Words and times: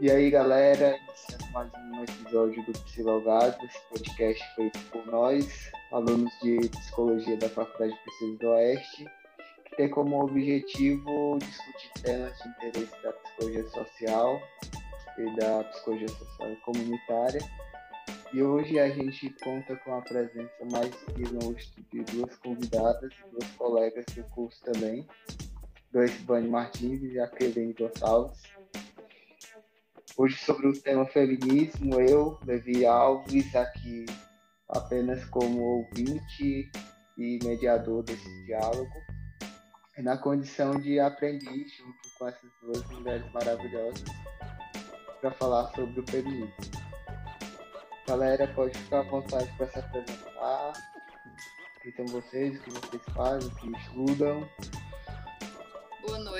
E 0.00 0.10
aí, 0.10 0.30
galera, 0.30 0.98
mais 1.52 1.70
um 1.74 2.02
episódio 2.02 2.64
do 2.64 2.72
Psilogados, 2.72 3.62
esse 3.62 3.80
podcast 3.90 4.54
feito 4.54 4.78
por 4.86 5.04
nós, 5.04 5.70
alunos 5.92 6.32
de 6.40 6.70
Psicologia 6.70 7.36
da 7.36 7.50
Faculdade 7.50 7.92
de 7.92 8.04
Pesquisa 8.04 8.38
do 8.38 8.48
Oeste, 8.48 9.04
que 9.66 9.76
tem 9.76 9.90
como 9.90 10.24
objetivo 10.24 11.36
discutir 11.38 11.90
temas 12.02 12.34
de 12.38 12.48
interesse 12.48 13.02
da 13.02 13.12
psicologia 13.12 13.68
social 13.68 14.40
e 15.18 15.36
da 15.36 15.64
psicologia 15.64 16.08
social 16.08 16.50
e 16.50 16.56
comunitária. 16.56 17.40
E 18.32 18.42
hoje 18.42 18.78
a 18.78 18.88
gente 18.88 19.28
conta 19.44 19.76
com 19.76 19.98
a 19.98 20.00
presença 20.00 20.64
mais 20.72 20.90
ilustre 21.18 21.84
de 21.92 22.04
duas 22.04 22.34
convidadas, 22.36 23.12
duas 23.30 23.50
colegas 23.50 24.06
do 24.14 24.24
curso 24.30 24.62
também, 24.62 25.06
do 25.92 26.02
Esbane 26.02 26.48
Martins 26.48 27.02
e 27.02 27.20
a 27.20 27.26
Kelene 27.26 27.74
Gonçalves. 27.74 28.59
Hoje 30.20 30.36
sobre 30.36 30.68
o 30.68 30.72
tema 30.78 31.06
feminismo, 31.06 31.98
eu, 31.98 32.38
Levi 32.44 32.84
Alves, 32.84 33.56
aqui 33.56 34.04
apenas 34.68 35.24
como 35.24 35.62
ouvinte 35.62 36.70
e 37.16 37.38
mediador 37.42 38.02
desse 38.02 38.28
diálogo, 38.44 38.92
na 39.96 40.18
condição 40.18 40.72
de 40.78 41.00
aprendiz 41.00 41.74
junto 41.74 42.18
com 42.18 42.28
essas 42.28 42.50
duas 42.60 42.84
mulheres 42.90 43.32
maravilhosas 43.32 44.04
para 45.22 45.30
falar 45.30 45.68
sobre 45.74 46.00
o 46.00 46.10
feminismo. 46.10 46.52
Galera, 48.06 48.46
pode 48.48 48.76
ficar 48.76 48.98
à 48.98 49.04
vontade 49.04 49.50
para 49.56 49.68
se 49.68 49.78
apresentar. 49.78 50.72
Quem 51.82 51.92
são 51.92 52.04
vocês, 52.08 52.58
o 52.58 52.62
que 52.62 52.70
vocês 52.72 53.02
fazem, 53.14 53.48
o 53.50 53.54
que 53.54 53.70
estudam. 53.70 54.46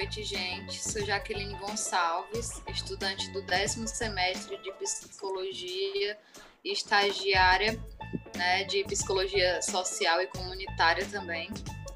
Noite, 0.00 0.22
gente. 0.22 0.82
Sou 0.82 1.04
Jaqueline 1.04 1.54
Gonçalves, 1.58 2.62
estudante 2.68 3.30
do 3.32 3.42
décimo 3.42 3.86
semestre 3.86 4.56
de 4.62 4.72
psicologia 4.72 6.16
e 6.64 6.72
estagiária 6.72 7.78
né, 8.34 8.64
de 8.64 8.82
psicologia 8.84 9.60
social 9.60 10.22
e 10.22 10.26
comunitária 10.28 11.04
também. 11.04 11.50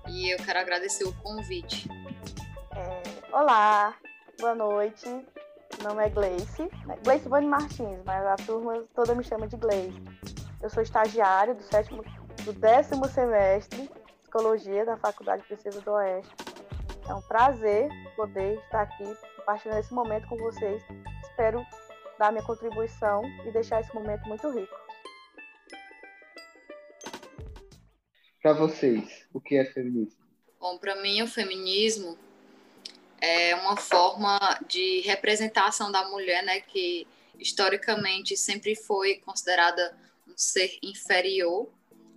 E 0.07 0.29
eu 0.29 0.37
quero 0.37 0.59
agradecer 0.59 1.05
o 1.05 1.15
convite. 1.15 1.89
É, 2.77 3.35
olá, 3.35 3.97
boa 4.39 4.55
noite. 4.55 5.09
Meu 5.09 5.89
nome 5.89 6.05
é 6.05 6.11
Gleice, 6.11 6.69
Gleice 7.03 7.27
Vani 7.27 7.47
Martins, 7.47 8.01
mas 8.05 8.27
a 8.27 8.37
turma 8.37 8.85
toda 8.95 9.15
me 9.15 9.25
chama 9.25 9.49
de 9.49 9.57
Gleice. 9.57 9.99
Eu 10.63 10.69
sou 10.69 10.83
estagiária 10.83 11.55
do, 11.55 11.63
sétimo, 11.63 12.05
do 12.45 12.53
décimo 12.53 13.09
semestre 13.09 13.81
de 13.81 14.13
psicologia 14.21 14.85
da 14.85 14.99
Faculdade 14.99 15.43
Princesa 15.45 15.81
do 15.81 15.93
Oeste 15.93 16.44
é 17.09 17.15
um 17.15 17.23
prazer 17.23 17.89
poder 18.17 18.59
estar 18.61 18.83
aqui 18.83 19.05
compartilhando 19.37 19.81
esse 19.81 19.93
momento 19.93 20.27
com 20.29 20.37
vocês. 20.37 20.83
Espero 21.23 21.65
dar 22.19 22.33
minha 22.33 22.45
contribuição 22.45 23.23
e 23.47 23.51
deixar 23.51 23.81
esse 23.81 23.95
momento 23.95 24.27
muito 24.27 24.49
rico. 24.51 24.75
Para 28.41 28.53
vocês, 28.55 29.27
o 29.33 29.41
que 29.41 29.57
é 29.57 29.65
feminismo? 29.65 30.23
Bom, 30.61 30.79
para 30.79 30.97
mim 30.97 31.23
o 31.23 31.27
feminismo 31.27 32.19
é 33.21 33.55
uma 33.55 33.77
forma 33.77 34.39
de 34.67 35.01
representação 35.01 35.91
da 35.91 36.09
mulher, 36.09 36.43
né, 36.43 36.61
que 36.61 37.07
historicamente 37.39 38.37
sempre 38.37 38.75
foi 38.75 39.17
considerada 39.17 39.97
um 40.29 40.35
ser 40.37 40.79
inferior, 40.83 41.69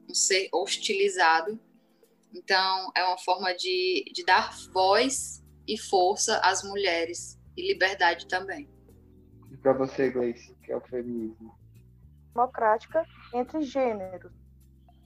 um 0.10 0.14
ser 0.14 0.50
hostilizado 0.52 1.60
então, 2.34 2.92
é 2.96 3.04
uma 3.04 3.18
forma 3.18 3.54
de, 3.56 4.04
de 4.14 4.24
dar 4.26 4.52
voz 4.72 5.44
e 5.68 5.78
força 5.78 6.40
às 6.44 6.64
mulheres 6.64 7.40
e 7.56 7.68
liberdade 7.74 8.28
também. 8.28 8.70
E 9.52 9.58
para 9.58 9.74
você, 9.74 10.10
Gleice, 10.10 10.56
que 10.64 10.72
é 10.72 10.78
o 10.78 10.82
feminismo? 10.82 11.58
Democrática 12.34 13.04
entre 13.34 13.62
gêneros. 13.62 14.32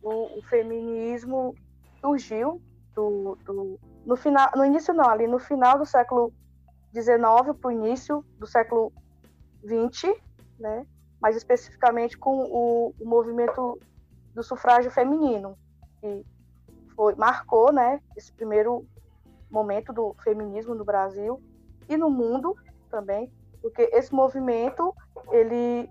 O, 0.02 0.40
o 0.40 0.42
feminismo 0.44 1.56
surgiu 2.00 2.62
do, 2.96 3.38
do, 3.46 3.80
no, 4.06 4.16
final, 4.16 4.50
no 4.56 4.66
início, 4.66 4.94
não, 4.94 5.10
ali 5.10 5.28
no 5.28 5.40
final 5.40 5.78
do 5.78 5.86
século 5.86 6.34
XIX 6.94 7.58
para 7.60 7.70
o 7.70 7.72
início 7.72 8.26
do 8.38 8.48
século 8.48 8.92
XX, 9.64 10.14
né? 10.60 10.86
mais 11.22 11.36
especificamente 11.36 12.18
com 12.18 12.40
o, 12.40 12.96
o 13.00 13.08
movimento 13.08 13.80
do 14.34 14.44
sufrágio 14.44 14.90
feminino, 14.90 15.58
que 16.00 16.26
foi 16.96 17.16
marcou, 17.16 17.72
né, 17.72 18.02
esse 18.16 18.32
primeiro 18.32 18.86
momento 19.50 19.92
do 19.92 20.16
feminismo 20.24 20.74
no 20.74 20.86
Brasil 20.86 21.42
e 21.90 21.98
no 21.98 22.10
mundo 22.10 22.56
também, 22.90 23.32
porque 23.62 23.90
esse 23.94 24.14
movimento 24.14 24.96
ele 25.30 25.90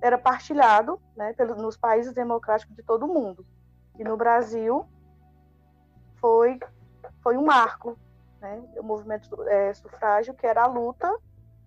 era 0.00 0.18
partilhado, 0.18 1.00
né, 1.16 1.34
nos 1.56 1.76
países 1.76 2.12
democráticos 2.12 2.74
de 2.74 2.82
todo 2.82 3.06
o 3.06 3.14
mundo. 3.14 3.46
E 3.98 4.04
no 4.04 4.16
Brasil 4.16 4.86
foi 6.16 6.58
foi 7.22 7.36
um 7.36 7.44
marco, 7.44 7.96
né, 8.40 8.62
o 8.78 8.82
movimento 8.82 9.42
é, 9.48 9.72
sufrágio 9.74 10.34
que 10.34 10.46
era 10.46 10.64
a 10.64 10.66
luta 10.66 11.12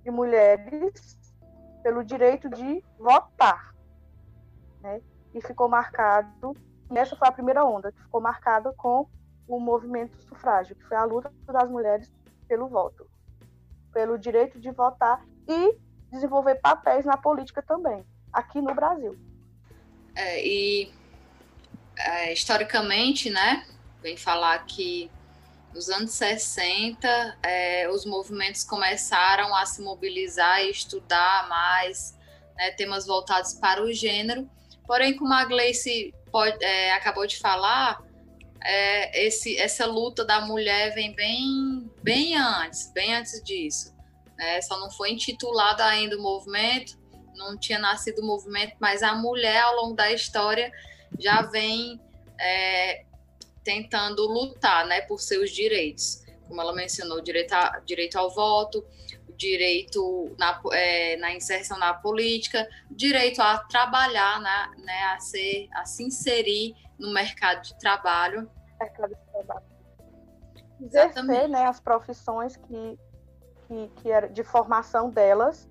de 0.03 0.12
mulheres 0.12 1.18
pelo 1.81 2.03
direito 2.03 2.50
de 2.50 2.84
votar, 2.97 3.73
né, 4.81 5.01
e 5.34 5.41
ficou 5.41 5.69
marcado 5.69 6.56
essa 6.97 7.16
foi 7.16 7.27
a 7.27 7.31
primeira 7.31 7.63
onda, 7.63 7.91
que 7.91 8.01
ficou 8.01 8.19
marcada 8.19 8.73
com 8.73 9.07
o 9.47 9.59
movimento 9.59 10.22
sufrágio, 10.23 10.75
que 10.75 10.85
foi 10.85 10.97
a 10.97 11.03
luta 11.03 11.31
das 11.47 11.69
mulheres 11.69 12.11
pelo 12.47 12.67
voto, 12.67 13.09
pelo 13.91 14.17
direito 14.17 14.59
de 14.59 14.72
votar 14.72 15.23
e 15.47 15.75
desenvolver 16.11 16.55
papéis 16.55 17.05
na 17.05 17.17
política 17.17 17.61
também, 17.61 18.05
aqui 18.33 18.61
no 18.61 18.73
Brasil. 18.73 19.17
É, 20.16 20.45
e 20.45 20.91
é, 21.95 22.33
historicamente, 22.33 23.29
né, 23.29 23.66
vem 24.01 24.17
falar 24.17 24.66
que 24.66 25.11
nos 25.73 25.89
anos 25.89 26.11
60 26.11 27.38
é, 27.44 27.89
os 27.89 28.06
movimentos 28.06 28.63
começaram 28.63 29.53
a 29.56 29.66
se 29.66 29.81
mobilizar 29.81 30.61
e 30.61 30.71
estudar 30.71 31.47
mais 31.47 32.17
né, 32.56 32.71
temas 32.71 33.06
voltados 33.06 33.53
para 33.53 33.83
o 33.83 33.91
gênero, 33.94 34.50
porém, 34.89 35.16
como 35.16 35.31
a 35.31 35.45
Gleice 35.45 36.11
pode, 36.31 36.66
é, 36.66 36.94
acabou 36.94 37.27
de 37.27 37.38
falar, 37.38 38.03
é, 38.59 39.23
esse, 39.23 39.55
essa 39.55 39.85
luta 39.85 40.25
da 40.25 40.41
mulher 40.41 40.95
vem 40.95 41.13
bem, 41.13 41.91
bem 42.01 42.35
antes, 42.35 42.91
bem 42.91 43.13
antes 43.13 43.39
disso. 43.44 43.95
Né? 44.35 44.59
Só 44.63 44.79
não 44.79 44.89
foi 44.89 45.11
intitulado 45.11 45.83
ainda 45.83 46.17
o 46.17 46.19
movimento, 46.23 46.97
não 47.35 47.55
tinha 47.55 47.77
nascido 47.77 48.23
o 48.23 48.25
movimento, 48.25 48.77
mas 48.79 49.03
a 49.03 49.13
mulher, 49.13 49.61
ao 49.61 49.75
longo 49.75 49.94
da 49.94 50.11
história, 50.11 50.73
já 51.19 51.44
vem 51.44 52.01
é, 52.39 53.06
tentando 53.63 54.25
lutar 54.25 54.88
né, 54.88 55.01
por 55.01 55.21
seus 55.21 55.51
direitos. 55.51 56.23
Como 56.47 56.59
ela 56.59 56.73
mencionou, 56.73 57.21
direito, 57.21 57.53
a, 57.53 57.79
direito 57.85 58.17
ao 58.17 58.31
voto, 58.31 58.83
direito 59.39 60.35
na, 60.38 60.61
é, 60.73 61.16
na 61.16 61.33
inserção 61.33 61.79
na 61.79 61.94
política, 61.94 62.69
direito 62.91 63.41
a 63.41 63.57
trabalhar, 63.57 64.41
né, 64.41 64.72
né, 64.83 65.03
a, 65.16 65.19
ser, 65.19 65.69
a 65.73 65.85
se 65.85 66.03
inserir 66.03 66.75
no 67.00 67.13
mercado 67.13 67.63
de 67.63 67.79
trabalho. 67.79 68.51
Mercado 68.79 69.16
de 69.16 69.31
trabalho. 69.31 69.66
Exercer 70.81 71.47
né, 71.47 71.66
as 71.66 71.79
profissões 71.79 72.57
que, 72.57 73.00
que, 73.67 73.91
que 73.95 74.11
era 74.11 74.27
de 74.27 74.44
formação 74.44 75.09
delas, 75.09 75.67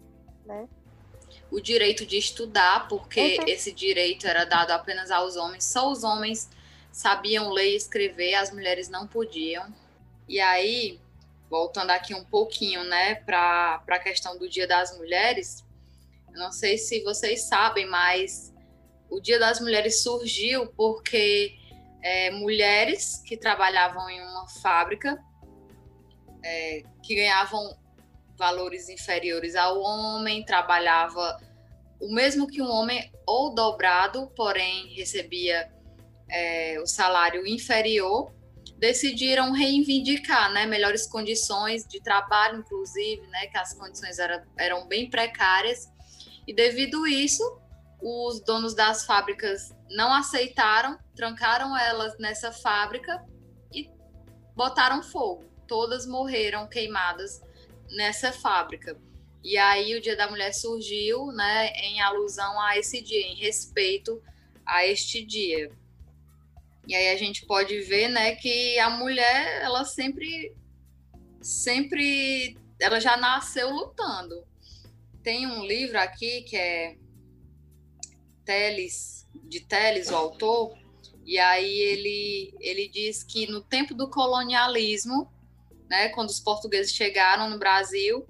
né? 0.47 0.67
O 1.51 1.61
direito 1.61 2.07
de 2.07 2.17
estudar, 2.17 2.89
porque 2.89 3.39
esse 3.47 3.71
direito 3.71 4.27
era 4.27 4.45
dado 4.45 4.71
apenas 4.71 5.11
aos 5.11 5.37
homens, 5.37 5.65
só 5.65 5.91
os 5.91 6.03
homens 6.03 6.49
sabiam 6.91 7.51
ler 7.51 7.73
e 7.73 7.77
escrever, 7.77 8.35
as 8.35 8.51
mulheres 8.51 8.89
não 8.89 9.07
podiam. 9.07 9.67
E 10.27 10.41
aí, 10.41 10.99
voltando 11.49 11.91
aqui 11.91 12.15
um 12.15 12.25
pouquinho, 12.25 12.85
né, 12.85 13.17
para 13.17 13.83
a 13.89 13.99
questão 13.99 14.37
do 14.39 14.49
Dia 14.49 14.67
das 14.67 14.97
Mulheres, 14.97 15.65
eu 16.33 16.39
não 16.39 16.53
sei 16.53 16.77
se 16.77 17.03
vocês 17.03 17.49
sabem, 17.49 17.87
mas 17.87 18.55
o 19.11 19.21
Dia 19.21 19.39
das 19.39 19.61
Mulheres 19.61 20.03
surgiu 20.03 20.67
porque 20.69 21.57
é, 22.03 22.31
mulheres 22.31 23.23
que 23.25 23.37
trabalhavam 23.37 24.09
em 24.11 24.21
uma 24.21 24.49
fábrica, 24.63 25.19
é, 26.45 26.83
que 27.03 27.15
ganhavam 27.15 27.77
valores 28.37 28.89
inferiores 28.89 29.57
ao 29.57 29.81
homem, 29.81 30.45
trabalhava 30.45 31.41
o 32.01 32.13
mesmo 32.13 32.47
que 32.47 32.63
um 32.63 32.71
homem 32.71 33.13
ou 33.27 33.53
dobrado, 33.53 34.31
porém 34.37 34.95
recebia 34.95 35.73
é, 36.31 36.79
o 36.81 36.87
salário 36.87 37.47
inferior 37.47 38.33
decidiram 38.79 39.53
reivindicar 39.53 40.53
né, 40.53 40.65
melhores 40.65 41.07
condições 41.07 41.87
de 41.87 42.01
trabalho, 42.01 42.61
inclusive, 42.61 43.27
né, 43.27 43.49
que 43.49 43.59
as 43.59 43.75
condições 43.75 44.19
era, 44.19 44.47
eram 44.57 44.87
bem 44.87 45.11
precárias. 45.11 45.91
E 46.47 46.55
devido 46.55 47.07
isso, 47.07 47.43
os 48.01 48.41
donos 48.41 48.75
das 48.75 49.05
fábricas 49.05 49.75
não 49.91 50.13
aceitaram, 50.13 50.97
trancaram 51.15 51.77
elas 51.77 52.17
nessa 52.19 52.53
fábrica 52.53 53.25
e 53.73 53.91
botaram 54.55 55.03
fogo. 55.03 55.45
Todas 55.67 56.07
morreram 56.07 56.69
queimadas 56.69 57.43
nessa 57.91 58.33
fábrica. 58.33 58.97
E 59.43 59.59
aí 59.59 59.97
o 59.97 60.01
Dia 60.01 60.17
da 60.17 60.31
Mulher 60.31 60.53
surgiu, 60.53 61.27
né, 61.33 61.69
em 61.75 62.01
alusão 62.01 62.61
a 62.61 62.79
esse 62.79 63.01
dia, 63.03 63.27
em 63.27 63.35
respeito 63.35 64.23
a 64.65 64.87
este 64.87 65.25
dia. 65.25 65.71
E 66.89 66.95
aí 66.95 67.11
a 67.11 67.17
gente 67.17 67.45
pode 67.45 67.79
ver, 67.83 68.09
né, 68.09 68.35
que 68.35 68.79
a 68.79 68.89
mulher, 68.89 69.61
ela 69.63 69.85
sempre 69.85 70.57
sempre 71.43 72.57
ela 72.81 72.99
já 72.99 73.15
nasceu 73.15 73.71
lutando. 73.71 74.43
Tem 75.23 75.47
um 75.47 75.67
livro 75.67 75.99
aqui 75.99 76.43
que 76.43 76.57
é 76.57 76.97
Teles, 78.43 79.29
de 79.45 79.61
Teles, 79.61 80.11
o 80.11 80.17
autor, 80.17 80.79
e 81.27 81.39
aí 81.39 81.79
ele, 81.79 82.55
ele 82.59 82.89
diz 82.89 83.23
que 83.23 83.47
no 83.47 83.61
tempo 83.61 83.93
do 83.93 84.09
colonialismo, 84.09 85.31
né, 85.91 86.09
quando 86.09 86.31
os 86.31 86.41
portugueses 86.41 86.95
chegaram 86.95 87.51
no 87.51 87.59
Brasil, 87.59 88.27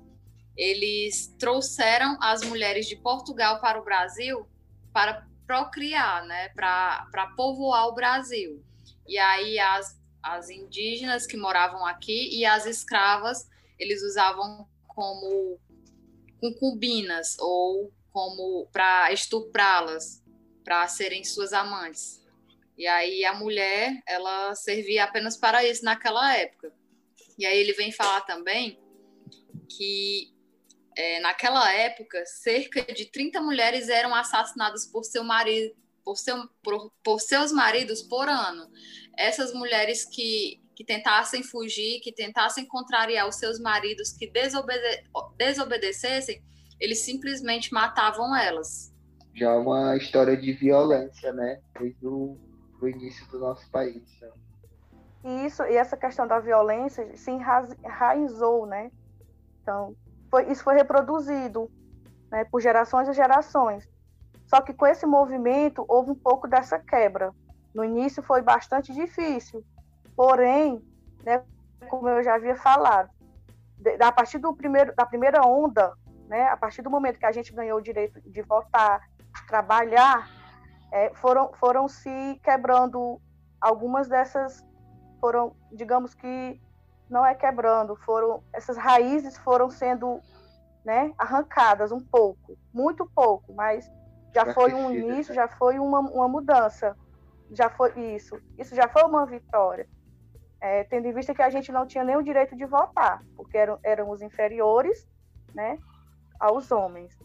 eles 0.57 1.33
trouxeram 1.39 2.19
as 2.21 2.43
mulheres 2.43 2.89
de 2.89 2.97
Portugal 2.97 3.61
para 3.61 3.81
o 3.81 3.85
Brasil 3.85 4.49
para 4.93 5.28
procriar, 5.49 6.27
né, 6.27 6.51
para 6.51 7.33
povoar 7.35 7.89
o 7.89 7.95
Brasil. 7.95 8.63
E 9.07 9.17
aí 9.17 9.59
as, 9.59 9.99
as 10.23 10.51
indígenas 10.51 11.27
que 11.27 11.39
moravam 11.39 11.87
aqui 11.87 12.29
e 12.39 12.45
as 12.45 12.67
escravas, 12.67 13.49
eles 13.79 14.03
usavam 14.03 14.69
como 14.87 15.59
concubinas 16.39 17.37
ou 17.39 17.91
como 18.13 18.69
para 18.71 19.11
estuprá-las, 19.11 20.23
para 20.63 20.87
serem 20.87 21.25
suas 21.25 21.55
amantes. 21.55 22.23
E 22.77 22.87
aí 22.87 23.25
a 23.25 23.33
mulher, 23.33 24.03
ela 24.07 24.55
servia 24.55 25.05
apenas 25.05 25.37
para 25.37 25.65
isso 25.65 25.83
naquela 25.83 26.37
época. 26.37 26.73
E 27.39 27.47
aí 27.47 27.59
ele 27.59 27.73
vem 27.73 27.91
falar 27.91 28.21
também 28.21 28.79
que 29.71 30.31
é, 30.99 31.21
naquela 31.21 31.73
época, 31.73 32.27
cerca 32.27 32.83
de 32.93 33.09
30 33.09 33.41
mulheres 33.41 33.89
eram 33.89 34.13
assassinadas 34.13 34.85
por 34.85 35.05
seu 35.05 35.23
marido, 35.23 35.73
por, 36.05 36.17
seu, 36.17 36.37
por, 36.61 36.93
por 37.05 37.21
seus 37.21 37.53
maridos 37.53 38.03
por 38.03 38.29
ano. 38.29 38.69
Essas 39.17 39.55
mulheres 39.55 40.05
que, 40.05 40.61
que 40.75 40.85
tentassem 40.85 41.45
fugir, 41.45 42.01
que 42.01 42.13
tentassem 42.13 42.67
contrariar 42.67 43.29
os 43.29 43.37
seus 43.37 43.61
maridos, 43.61 44.11
que 44.11 44.27
desobede 44.27 45.05
desobedecessem, 45.37 46.43
eles 46.81 46.99
simplesmente 46.99 47.73
matavam 47.73 48.37
elas. 48.37 48.93
Já 49.35 49.53
é 49.53 49.57
uma 49.57 49.97
história 49.97 50.37
de 50.37 50.53
violência, 50.53 51.33
né? 51.33 51.61
Desde 51.79 52.05
o 52.05 52.37
do 52.81 52.89
início 52.89 53.25
do 53.29 53.39
nosso 53.39 53.69
país. 53.71 54.03
Né? 54.21 55.45
Isso, 55.47 55.63
e 55.63 55.77
essa 55.77 55.97
questão 55.97 56.27
da 56.27 56.41
violência 56.41 57.17
se 57.17 57.31
enraizou, 57.31 58.67
né? 58.67 58.91
Então, 59.63 59.95
foi, 60.31 60.51
isso 60.51 60.63
foi 60.63 60.75
reproduzido 60.75 61.71
né, 62.31 62.45
por 62.45 62.61
gerações 62.61 63.09
e 63.09 63.13
gerações. 63.13 63.89
Só 64.47 64.61
que 64.61 64.73
com 64.73 64.87
esse 64.87 65.07
movimento 65.07 65.85
houve 65.89 66.11
um 66.11 66.15
pouco 66.15 66.49
dessa 66.49 66.79
quebra. 66.79 67.33
No 67.75 67.85
início 67.85 68.23
foi 68.23 68.41
bastante 68.41 68.93
difícil, 68.93 69.63
porém, 70.17 70.83
né, 71.23 71.43
como 71.89 72.09
eu 72.09 72.23
já 72.23 72.35
havia 72.35 72.57
falado, 72.57 73.11
a 74.01 74.13
partir 74.13 74.39
do 74.39 74.55
primeiro, 74.55 74.95
da 74.95 75.07
primeira 75.07 75.43
onda, 75.47 75.93
né, 76.27 76.49
a 76.49 76.57
partir 76.57 76.83
do 76.83 76.91
momento 76.91 77.19
que 77.19 77.27
a 77.27 77.33
gente 77.33 77.53
ganhou 77.53 77.79
o 77.79 77.83
direito 77.83 78.21
de 78.23 78.43
votar, 78.43 79.01
de 79.35 79.47
trabalhar, 79.47 80.29
é, 80.91 81.13
foram, 81.15 81.53
foram 81.55 81.87
se 81.87 82.41
quebrando 82.43 83.21
algumas 83.61 84.09
dessas, 84.09 84.65
foram, 85.21 85.55
digamos 85.73 86.15
que 86.15 86.61
não 87.09 87.25
é 87.25 87.35
quebrando, 87.35 87.97
foram 87.97 88.43
essas 88.53 88.77
raízes 88.77 89.37
foram 89.39 89.71
sendo 89.71 90.21
né, 90.85 91.13
arrancadas 91.19 91.93
um 91.93 92.01
pouco, 92.01 92.57
muito 92.73 93.05
pouco, 93.15 93.53
mas 93.53 93.91
já 94.35 94.53
foi 94.53 94.73
um 94.75 94.91
início, 94.91 95.35
já 95.35 95.49
foi 95.49 95.79
uma, 95.79 96.01
uma 96.01 96.29
mudança, 96.29 96.97
já 97.51 97.69
foi 97.69 97.93
isso, 98.15 98.41
isso 98.57 98.75
já 98.75 98.89
foi 98.89 99.03
uma 99.03 99.27
vitória, 99.27 99.89
é, 100.61 100.85
tendo 100.85 101.07
em 101.07 101.13
vista 101.13 101.35
que 101.35 101.43
a 101.43 101.51
gente 101.51 101.71
não 101.73 101.87
tinha 101.87 102.05
nem 102.05 102.17
o 102.17 102.23
direito 102.23 102.57
de 102.57 102.65
votar, 102.65 103.23
porque 103.37 103.57
eram, 103.57 103.79
eram 103.83 104.11
os 104.11 104.23
inferiores, 104.23 105.09
né, 105.55 105.79
aos 106.39 106.71
homens. 106.71 107.19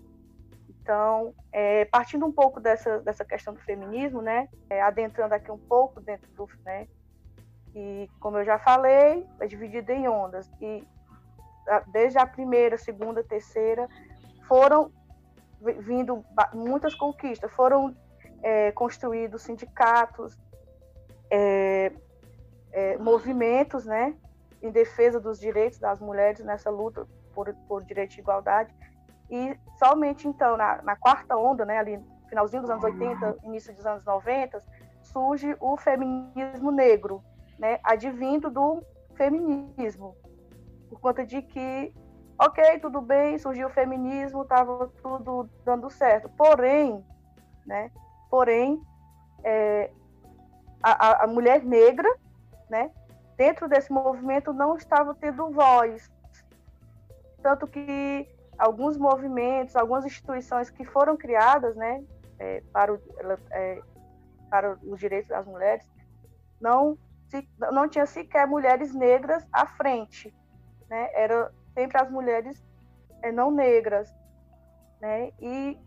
Então, 0.69 1.33
é, 1.51 1.85
partindo 1.85 2.25
um 2.25 2.31
pouco 2.31 2.59
dessa, 2.59 2.99
dessa 2.99 3.23
questão 3.23 3.53
do 3.53 3.59
feminismo, 3.61 4.21
né, 4.21 4.49
é, 4.69 4.81
adentrando 4.81 5.33
aqui 5.33 5.51
um 5.51 5.57
pouco 5.57 6.01
dentro 6.01 6.29
do, 6.31 6.49
né, 6.65 6.87
e 7.75 8.09
como 8.19 8.37
eu 8.37 8.45
já 8.45 8.59
falei, 8.59 9.25
é 9.39 9.47
dividido 9.47 9.91
em 9.91 10.07
ondas. 10.07 10.49
E 10.61 10.85
desde 11.87 12.17
a 12.17 12.25
primeira, 12.25 12.77
segunda, 12.77 13.23
terceira, 13.23 13.87
foram 14.47 14.91
vindo 15.79 16.23
muitas 16.53 16.93
conquistas, 16.93 17.51
foram 17.51 17.95
é, 18.41 18.71
construídos 18.73 19.43
sindicatos, 19.43 20.37
é, 21.31 21.91
é, 22.71 22.97
movimentos, 22.97 23.85
né, 23.85 24.13
em 24.61 24.71
defesa 24.71 25.19
dos 25.19 25.39
direitos 25.39 25.79
das 25.79 25.99
mulheres 25.99 26.43
nessa 26.43 26.69
luta 26.69 27.07
por, 27.33 27.53
por 27.67 27.83
direito 27.83 28.11
de 28.11 28.19
igualdade. 28.19 28.73
E 29.29 29.57
somente 29.79 30.27
então, 30.27 30.57
na, 30.57 30.81
na 30.81 30.95
quarta 30.95 31.37
onda, 31.37 31.65
né, 31.65 31.77
ali 31.77 32.03
finalzinho 32.27 32.61
dos 32.61 32.71
anos 32.71 32.83
80, 32.83 33.37
início 33.43 33.73
dos 33.73 33.85
anos 33.85 34.03
90, 34.03 34.61
surge 35.01 35.55
o 35.59 35.77
feminismo 35.77 36.71
negro, 36.71 37.23
né, 37.63 37.79
advindo 37.81 38.49
do 38.49 38.83
feminismo, 39.15 40.17
por 40.89 40.99
conta 40.99 41.25
de 41.25 41.41
que, 41.41 41.93
ok, 42.37 42.77
tudo 42.79 42.99
bem, 42.99 43.39
surgiu 43.39 43.69
o 43.69 43.71
feminismo, 43.71 44.41
estava 44.41 44.91
tudo 45.01 45.49
dando 45.63 45.89
certo, 45.89 46.27
porém, 46.37 47.01
né, 47.65 47.89
porém, 48.29 48.81
é, 49.45 49.89
a, 50.83 51.23
a 51.23 51.27
mulher 51.27 51.63
negra, 51.63 52.13
né, 52.69 52.91
dentro 53.37 53.69
desse 53.69 53.93
movimento 53.93 54.51
não 54.51 54.75
estava 54.75 55.15
tendo 55.15 55.49
voz, 55.51 56.11
tanto 57.41 57.65
que 57.65 58.27
alguns 58.57 58.97
movimentos, 58.97 59.77
algumas 59.77 60.03
instituições 60.03 60.69
que 60.69 60.83
foram 60.83 61.15
criadas, 61.15 61.77
né, 61.77 62.03
é, 62.39 62.61
para, 62.73 62.93
o, 62.93 62.99
é, 63.51 63.81
para 64.49 64.77
os 64.83 64.99
direitos 64.99 65.29
das 65.29 65.45
mulheres, 65.45 65.89
não 66.59 66.97
não 67.71 67.87
tinha 67.87 68.05
sequer 68.05 68.47
mulheres 68.47 68.93
negras 68.93 69.45
à 69.51 69.65
frente, 69.65 70.33
né? 70.89 71.09
Era 71.13 71.51
sempre 71.73 72.01
as 72.01 72.09
mulheres 72.09 72.63
é, 73.21 73.31
não 73.31 73.51
negras, 73.51 74.13
né? 75.01 75.31
E 75.39 75.77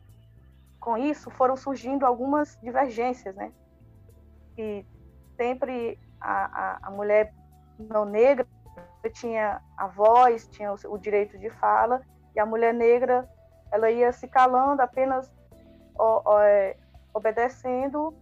com 0.80 0.96
isso 0.96 1.30
foram 1.30 1.56
surgindo 1.56 2.04
algumas 2.06 2.58
divergências, 2.60 3.34
né? 3.34 3.52
E 4.58 4.84
sempre 5.36 5.98
a, 6.20 6.44
a, 6.44 6.88
a 6.88 6.90
mulher 6.90 7.32
não 7.78 8.04
negra 8.04 8.46
tinha 9.10 9.60
a 9.76 9.86
voz, 9.86 10.48
tinha 10.48 10.72
o, 10.72 10.76
o, 10.88 10.98
direito 10.98 11.38
de 11.38 11.50
fala, 11.50 12.00
e 12.34 12.40
a 12.40 12.46
mulher 12.46 12.74
negra 12.74 13.28
ela 13.70 13.90
ia 13.90 14.12
se 14.12 14.26
calando, 14.26 14.80
apenas 14.80 15.32
ó, 15.98 16.22
ó, 16.24 16.40
é, 16.42 16.76
obedecendo 17.14 18.14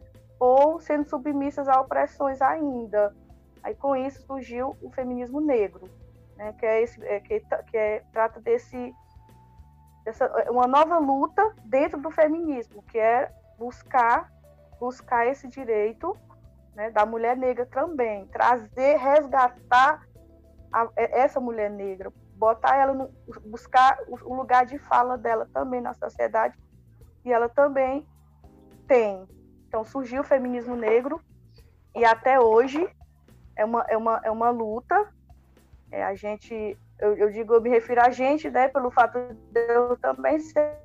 ou 0.44 0.78
sendo 0.78 1.08
submissas 1.08 1.68
a 1.68 1.80
opressões 1.80 2.42
ainda. 2.42 3.16
Aí 3.62 3.74
com 3.74 3.96
isso 3.96 4.20
surgiu 4.26 4.76
o 4.82 4.90
feminismo 4.90 5.40
negro, 5.40 5.88
né, 6.36 6.52
que 6.58 6.66
é 6.66 6.82
esse, 6.82 7.02
é, 7.02 7.18
que, 7.20 7.40
que 7.40 7.76
é, 7.76 8.04
trata 8.12 8.40
desse 8.40 8.94
dessa 10.04 10.26
uma 10.50 10.66
nova 10.66 10.98
luta 10.98 11.54
dentro 11.64 11.98
do 11.98 12.10
feminismo, 12.10 12.82
que 12.82 12.98
é 12.98 13.32
buscar 13.58 14.30
buscar 14.78 15.26
esse 15.26 15.48
direito 15.48 16.14
né, 16.74 16.90
da 16.90 17.06
mulher 17.06 17.38
negra 17.38 17.64
também, 17.64 18.26
trazer, 18.26 18.98
resgatar 18.98 20.06
a, 20.70 20.90
essa 20.94 21.40
mulher 21.40 21.70
negra, 21.70 22.12
botar 22.36 22.76
ela 22.76 22.92
no, 22.92 23.08
buscar 23.46 23.98
o 24.10 24.34
lugar 24.34 24.66
de 24.66 24.76
fala 24.76 25.16
dela 25.16 25.48
também 25.54 25.80
na 25.80 25.94
sociedade 25.94 26.58
e 27.24 27.32
ela 27.32 27.48
também 27.48 28.06
tem 28.86 29.26
então 29.74 29.84
surgiu 29.84 30.20
o 30.20 30.24
feminismo 30.24 30.76
negro 30.76 31.20
e 31.96 32.04
até 32.04 32.38
hoje 32.38 32.88
é 33.56 33.64
uma, 33.64 33.84
é 33.88 33.96
uma, 33.96 34.20
é 34.22 34.30
uma 34.30 34.48
luta. 34.48 35.12
É, 35.90 36.04
a 36.04 36.14
gente, 36.14 36.78
eu, 37.00 37.16
eu, 37.16 37.28
digo, 37.32 37.54
eu 37.54 37.60
me 37.60 37.70
refiro 37.70 38.00
a 38.00 38.08
gente, 38.10 38.48
né, 38.48 38.68
pelo 38.68 38.88
fato 38.92 39.18
de 39.50 39.60
eu 39.66 39.96
também 39.96 40.38
ser 40.38 40.78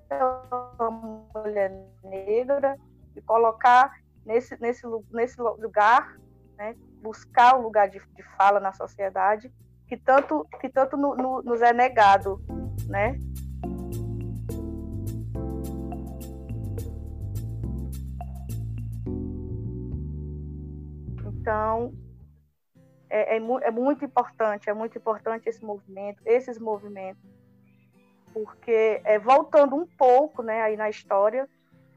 uma 0.79 0.89
mulher 1.35 1.71
negra 2.03 2.75
e 3.15 3.21
colocar 3.21 3.95
nesse, 4.25 4.59
nesse, 4.59 4.87
nesse 5.11 5.39
lugar, 5.39 6.17
né, 6.57 6.75
buscar 6.99 7.59
o 7.59 7.61
lugar 7.61 7.87
de, 7.89 8.01
de 8.15 8.23
fala 8.37 8.59
na 8.59 8.73
sociedade 8.73 9.53
que 9.87 9.97
tanto, 9.97 10.47
que 10.59 10.67
tanto 10.67 10.97
no, 10.97 11.15
no, 11.15 11.43
nos 11.43 11.61
é 11.61 11.73
negado, 11.73 12.41
né? 12.87 13.19
Então, 21.49 21.91
é, 23.09 23.37
é, 23.37 23.37
é, 23.37 23.71
muito 23.71 24.05
importante, 24.05 24.69
é 24.69 24.73
muito 24.73 24.95
importante 24.99 25.49
esse 25.49 25.65
movimento, 25.65 26.21
esses 26.23 26.59
movimentos, 26.59 27.23
porque 28.31 29.01
é, 29.03 29.17
voltando 29.17 29.75
um 29.75 29.87
pouco, 29.87 30.43
né, 30.43 30.61
aí 30.61 30.77
na 30.77 30.91
história, 30.91 31.49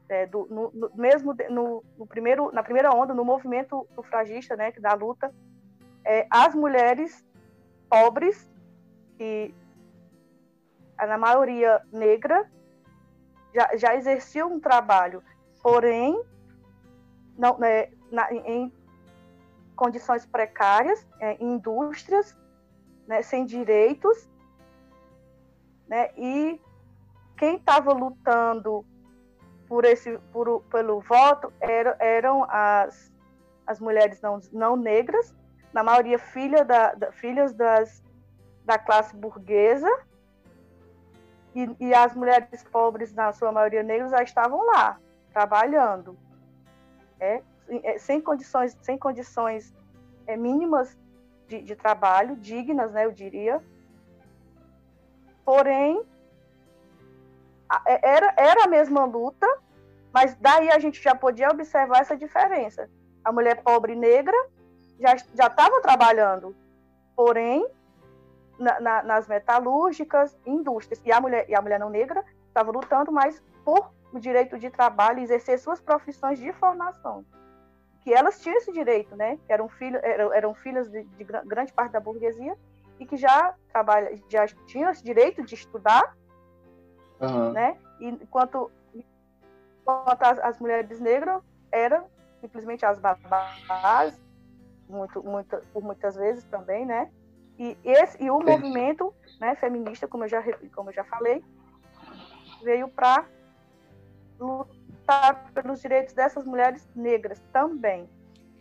é, 0.09 0.25
do, 0.25 0.47
no, 0.49 0.71
no, 0.71 0.91
mesmo 0.95 1.35
no, 1.51 1.83
no, 1.99 2.07
primeiro, 2.07 2.51
na 2.51 2.63
primeira 2.63 2.91
onda, 2.91 3.13
no 3.13 3.23
movimento 3.23 3.87
sufragista, 3.93 4.55
né, 4.55 4.71
da 4.71 4.95
luta, 4.95 5.31
é, 6.03 6.25
as 6.31 6.55
mulheres 6.55 7.23
pobres 7.87 8.51
e 9.19 9.53
na 10.97 11.17
maioria 11.19 11.79
negra 11.91 12.49
já, 13.53 13.77
já 13.77 13.95
exerciam 13.95 14.51
um 14.51 14.59
trabalho, 14.59 15.21
porém 15.61 16.19
não, 17.37 17.59
né, 17.59 17.89
na, 18.09 18.33
em 18.33 18.73
condições 19.75 20.25
precárias, 20.25 21.05
é, 21.19 21.37
indústrias, 21.43 22.37
né, 23.07 23.21
sem 23.21 23.45
direitos, 23.45 24.29
né, 25.87 26.09
e 26.17 26.59
quem 27.37 27.57
estava 27.57 27.91
lutando 27.91 28.85
por 29.67 29.85
esse, 29.85 30.17
por, 30.31 30.61
pelo 30.63 31.01
voto 31.01 31.51
era, 31.59 31.95
eram 31.99 32.45
as, 32.49 33.11
as 33.65 33.79
mulheres 33.79 34.21
não, 34.21 34.39
não 34.51 34.75
negras, 34.75 35.35
na 35.73 35.83
maioria 35.83 36.19
filha 36.19 36.63
da, 36.63 36.93
da, 36.93 37.11
filhas 37.11 37.53
das, 37.53 38.03
da 38.63 38.77
classe 38.77 39.15
burguesa, 39.15 39.89
e, 41.55 41.75
e, 41.79 41.93
as 41.93 42.15
mulheres 42.15 42.63
pobres, 42.63 43.13
na 43.13 43.31
sua 43.31 43.51
maioria 43.51 43.83
negras, 43.83 44.09
já 44.09 44.23
estavam 44.23 44.65
lá, 44.65 44.99
trabalhando. 45.31 46.17
É 47.19 47.43
sem 47.97 48.21
condições, 48.21 48.77
sem 48.81 48.97
condições 48.97 49.73
é, 50.27 50.35
mínimas 50.35 50.97
de, 51.47 51.61
de, 51.61 51.75
trabalho, 51.75 52.35
dignas, 52.35 52.91
né, 52.91 53.05
eu 53.05 53.11
diria. 53.11 53.61
Porém, 55.45 56.03
é, 57.85 58.09
era, 58.09 58.33
era 58.37 58.63
a 58.63 58.67
mesma 58.67 59.05
luta, 59.05 59.47
mas 60.13 60.35
daí 60.35 60.69
a 60.71 60.79
gente 60.79 61.01
já 61.01 61.15
podia 61.15 61.49
observar 61.49 62.01
essa 62.01 62.15
diferença. 62.15 62.89
A 63.23 63.31
mulher 63.31 63.61
pobre 63.61 63.95
negra 63.95 64.37
já 64.99 65.15
estava 65.47 65.81
trabalhando, 65.81 66.55
porém, 67.15 67.67
na, 68.57 68.79
na, 68.79 69.03
nas 69.03 69.27
metalúrgicas, 69.27 70.37
indústrias. 70.45 71.01
E 71.05 71.11
a 71.11 71.19
mulher, 71.19 71.49
e 71.49 71.55
a 71.55 71.61
mulher 71.61 71.79
não 71.79 71.89
negra 71.89 72.23
estava 72.47 72.71
lutando 72.71 73.11
mais 73.11 73.41
por 73.65 73.91
o 74.13 74.19
direito 74.19 74.59
de 74.59 74.69
trabalho 74.69 75.19
exercer 75.19 75.57
suas 75.57 75.81
profissões 75.81 76.37
de 76.39 76.53
formação. 76.53 77.25
Que 78.03 78.13
elas 78.13 78.41
tinham 78.41 78.57
esse 78.57 78.71
direito, 78.71 79.15
né? 79.15 79.37
Que 79.45 79.53
eram, 79.53 79.69
filho, 79.69 79.99
eram, 80.03 80.33
eram 80.33 80.53
filhas 80.53 80.89
de, 80.89 81.03
de 81.03 81.23
grande 81.23 81.71
parte 81.73 81.91
da 81.91 81.99
burguesia 81.99 82.57
e 82.99 83.05
que 83.05 83.17
já, 83.17 83.55
trabalha, 83.71 84.19
já 84.29 84.45
tinham 84.67 84.91
esse 84.91 85.03
direito 85.03 85.43
de 85.43 85.55
estudar, 85.55 86.15
uhum. 87.19 87.51
né? 87.51 87.77
E 87.99 88.07
enquanto, 88.07 88.71
enquanto 88.93 90.23
as, 90.23 90.39
as 90.39 90.59
mulheres 90.59 90.99
negras 90.99 91.41
eram 91.71 92.07
simplesmente 92.41 92.85
as 92.85 92.99
babás, 92.99 94.21
muito, 94.87 95.23
muito, 95.23 95.57
por 95.71 95.81
muitas 95.81 96.15
vezes 96.15 96.43
também, 96.45 96.85
né? 96.85 97.09
E, 97.57 97.77
esse, 97.83 98.21
e 98.21 98.29
o 98.29 98.39
Sim. 98.39 98.45
movimento 98.45 99.13
né, 99.39 99.55
feminista, 99.55 100.07
como 100.07 100.25
eu, 100.25 100.27
já, 100.27 100.43
como 100.75 100.89
eu 100.89 100.93
já 100.93 101.03
falei, 101.05 101.43
veio 102.63 102.89
para 102.89 103.25
lutar 104.39 104.82
pelos 105.53 105.81
direitos 105.81 106.13
dessas 106.13 106.45
mulheres 106.45 106.87
negras 106.95 107.41
também. 107.51 108.07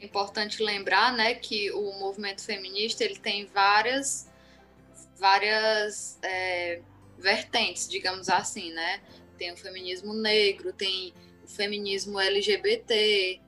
Importante 0.01 0.63
lembrar, 0.63 1.13
né, 1.13 1.35
que 1.35 1.71
o 1.71 1.93
movimento 1.99 2.43
feminista 2.43 3.05
ele 3.05 3.17
tem 3.17 3.47
várias, 3.47 4.29
várias 5.17 6.19
é, 6.23 6.81
vertentes, 7.19 7.89
digamos 7.89 8.29
assim, 8.29 8.73
né? 8.73 9.01
Tem 9.39 9.53
o 9.53 9.57
feminismo 9.57 10.13
negro, 10.13 10.73
tem 10.73 11.15
o 11.45 11.49
feminismo 11.49 12.19
LGBT, 12.19 13.41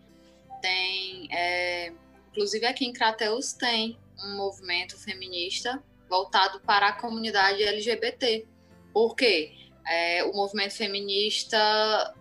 tem, 0.62 1.28
é, 1.32 1.92
inclusive 2.30 2.64
aqui 2.66 2.86
em 2.86 2.92
Crateus 2.92 3.52
tem 3.52 3.98
um 4.18 4.36
movimento 4.36 4.98
feminista 4.98 5.82
voltado 6.08 6.60
para 6.60 6.88
a 6.88 6.92
comunidade 6.92 7.62
LGBT. 7.62 8.46
Por 8.92 9.14
quê? 9.16 9.52
É, 9.86 10.24
o 10.24 10.32
movimento 10.32 10.74
feminista, 10.74 12.14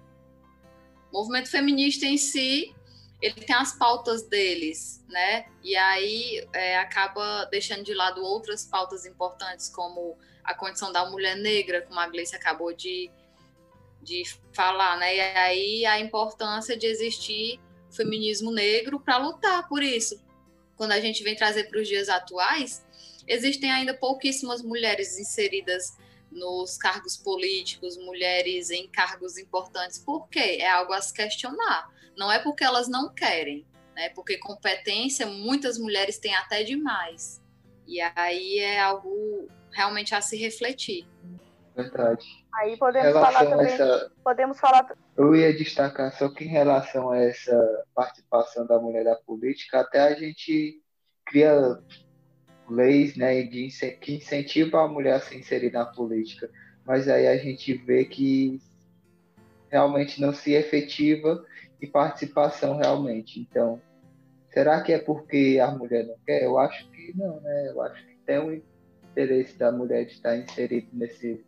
o 1.14 1.20
movimento 1.20 1.48
feminista 1.48 2.08
em 2.08 2.18
si, 2.18 2.76
ele 3.22 3.36
tem 3.36 3.56
as 3.56 3.78
pautas 3.78 4.24
deles, 4.24 5.06
né? 5.08 5.46
E 5.64 5.76
aí 5.76 6.46
é, 6.52 6.78
acaba 6.80 7.46
deixando 7.46 7.84
de 7.84 7.94
lado 7.94 8.22
outras 8.24 8.66
pautas 8.66 9.06
importantes, 9.06 9.70
como 9.70 10.18
a 10.44 10.56
condição 10.56 10.92
da 10.92 11.08
mulher 11.10 11.38
negra, 11.38 11.84
como 11.84 12.00
a 12.00 12.08
Gleice 12.08 12.36
acabou 12.36 12.74
de, 12.74 13.12
de 14.02 14.24
falar, 14.52 14.98
né? 14.98 15.16
E 15.16 15.22
aí 15.22 15.86
a 15.86 16.00
importância 16.00 16.76
de 16.76 16.88
existir 16.88 17.62
feminismo 17.92 18.52
negro 18.52 19.00
para 19.00 19.18
lutar 19.18 19.70
por 19.70 19.84
isso, 19.84 20.20
quando 20.76 20.94
a 20.94 21.00
gente 21.00 21.24
vem 21.24 21.36
trazer 21.36 21.66
para 21.66 21.80
os 21.80 21.88
dias 21.88 22.10
atuais, 22.10 22.84
existem 23.28 23.72
ainda 23.72 23.94
pouquíssimas 23.94 24.64
mulheres 24.64 25.20
inseridas 25.20 25.96
nos 26.34 26.78
cargos 26.78 27.16
políticos, 27.18 27.98
mulheres 27.98 28.70
em 28.70 28.88
cargos 28.90 29.38
importantes. 29.38 30.00
Por 30.00 30.28
quê? 30.30 30.58
É 30.60 30.70
algo 30.70 30.94
a 30.94 31.02
se 31.02 31.14
questionar. 31.14 31.90
Não 32.18 32.32
é 32.32 32.40
porque 32.40 32.64
elas 32.64 32.88
não 32.88 33.14
querem, 33.14 33.66
né? 33.96 34.10
Porque 34.10 34.38
competência 34.38 35.26
muitas 35.26 35.78
mulheres 35.78 36.18
têm 36.18 36.36
até 36.36 36.64
demais. 36.64 37.42
E 37.88 38.00
aí 38.16 38.60
é 38.60 38.80
algo 38.80 39.48
realmente 39.72 40.14
a 40.14 40.22
se 40.22 40.38
refletir. 40.38 41.08
Verdade. 41.76 42.26
Aí 42.56 42.78
podemos 42.78 43.14
falar 43.14 43.46
também. 43.46 43.74
Essa... 43.74 44.12
Podemos 44.24 44.60
falar. 44.60 44.96
Eu 45.18 45.36
ia 45.36 45.56
destacar 45.56 46.16
só 46.16 46.30
que 46.30 46.44
em 46.44 46.50
relação 46.50 47.12
a 47.12 47.18
essa 47.18 47.86
participação 47.96 48.66
da 48.68 48.80
mulher 48.80 49.04
da 49.04 49.16
política, 49.16 49.80
até 49.80 50.02
a 50.02 50.14
gente 50.14 50.82
cria 51.26 51.80
leis 52.70 53.16
né, 53.16 53.44
de, 53.44 53.70
que 54.00 54.16
incentivam 54.16 54.80
a 54.82 54.88
mulher 54.88 55.16
a 55.16 55.20
se 55.20 55.38
inserir 55.38 55.72
na 55.72 55.86
política. 55.86 56.50
Mas 56.86 57.08
aí 57.08 57.28
a 57.28 57.38
gente 57.38 57.74
vê 57.74 58.06
que 58.06 58.62
realmente 59.70 60.22
não 60.22 60.34
se 60.34 60.54
efetiva 60.54 61.46
em 61.82 61.88
participação 61.88 62.78
realmente. 62.78 63.40
Então, 63.40 63.82
será 64.52 64.82
que 64.82 64.94
é 64.94 65.00
porque 65.00 65.60
a 65.62 65.72
mulher 65.72 66.06
não 66.06 66.16
quer? 66.26 66.44
Eu 66.44 66.58
acho 66.58 66.90
que 66.92 67.12
não, 67.16 67.40
né? 67.42 67.70
Eu 67.70 67.82
acho 67.82 68.06
que 68.06 68.16
tem 68.26 68.40
um 68.40 68.62
interesse 69.12 69.58
da 69.58 69.72
mulher 69.72 70.06
de 70.06 70.14
estar 70.14 70.38
inserida 70.38 70.88
nesse 70.94 71.44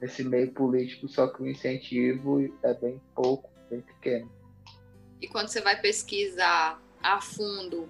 nesse 0.00 0.22
meio 0.22 0.52
político, 0.52 1.08
só 1.08 1.26
que 1.26 1.42
o 1.42 1.48
incentivo 1.48 2.54
é 2.62 2.74
bem 2.74 3.00
pouco, 3.14 3.50
bem 3.70 3.80
pequeno. 3.80 4.30
E 5.20 5.26
quando 5.26 5.48
você 5.48 5.60
vai 5.60 5.80
pesquisar 5.80 6.80
a 7.02 7.20
fundo, 7.20 7.88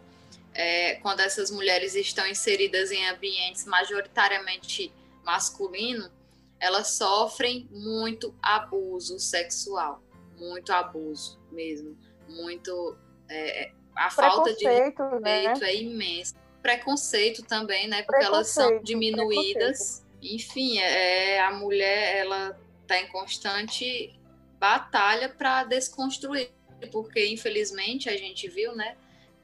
é, 0.57 0.95
quando 0.97 1.21
essas 1.21 1.51
mulheres 1.51 1.95
estão 1.95 2.27
inseridas 2.27 2.91
em 2.91 3.07
ambientes 3.09 3.65
majoritariamente 3.65 4.93
masculino, 5.25 6.11
elas 6.59 6.89
sofrem 6.93 7.69
muito 7.71 8.35
abuso 8.43 9.19
sexual, 9.19 10.03
muito 10.39 10.73
abuso 10.73 11.39
mesmo, 11.53 11.97
muito 12.29 12.97
é, 13.29 13.73
a 13.95 14.11
falta 14.11 14.55
de 14.55 14.65
respeito 14.65 15.21
né? 15.21 15.53
é 15.63 15.77
imensa. 15.77 16.35
Preconceito 16.63 17.43
também, 17.45 17.87
né? 17.87 18.03
Porque 18.03 18.25
elas 18.25 18.49
são 18.49 18.83
diminuídas 18.83 20.05
enfim, 20.23 20.79
é, 20.79 21.41
a 21.41 21.53
mulher 21.53 22.17
ela 22.17 22.59
está 22.83 22.99
em 22.99 23.09
constante 23.09 24.19
batalha 24.59 25.29
para 25.29 25.65
desconstruir, 25.65 26.51
porque 26.91 27.27
infelizmente 27.27 28.09
a 28.09 28.17
gente 28.17 28.49
viu, 28.49 28.75
né, 28.75 28.97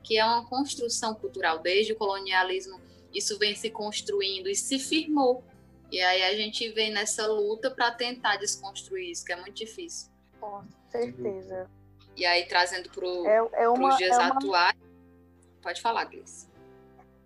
que 0.02 0.18
é 0.18 0.24
uma 0.24 0.44
construção 0.46 1.14
cultural 1.14 1.58
desde 1.58 1.92
o 1.92 1.96
colonialismo, 1.96 2.80
isso 3.12 3.38
vem 3.38 3.54
se 3.54 3.70
construindo 3.70 4.48
e 4.48 4.54
se 4.54 4.78
firmou. 4.78 5.44
E 5.90 6.00
aí 6.00 6.22
a 6.22 6.34
gente 6.34 6.68
vem 6.70 6.90
nessa 6.90 7.26
luta 7.26 7.70
para 7.70 7.90
tentar 7.90 8.36
desconstruir 8.36 9.10
isso, 9.10 9.24
que 9.24 9.32
é 9.32 9.36
muito 9.36 9.54
difícil. 9.54 10.10
Com 10.40 10.64
certeza. 10.90 11.70
E 12.16 12.24
aí 12.24 12.46
trazendo 12.46 12.90
para 12.90 13.06
é, 13.06 13.64
é 13.64 13.68
os 13.68 13.96
dias 13.96 14.16
é 14.16 14.18
uma... 14.18 14.34
atuais, 14.34 14.76
pode 15.62 15.80
falar, 15.80 16.04
Gleice. 16.04 16.48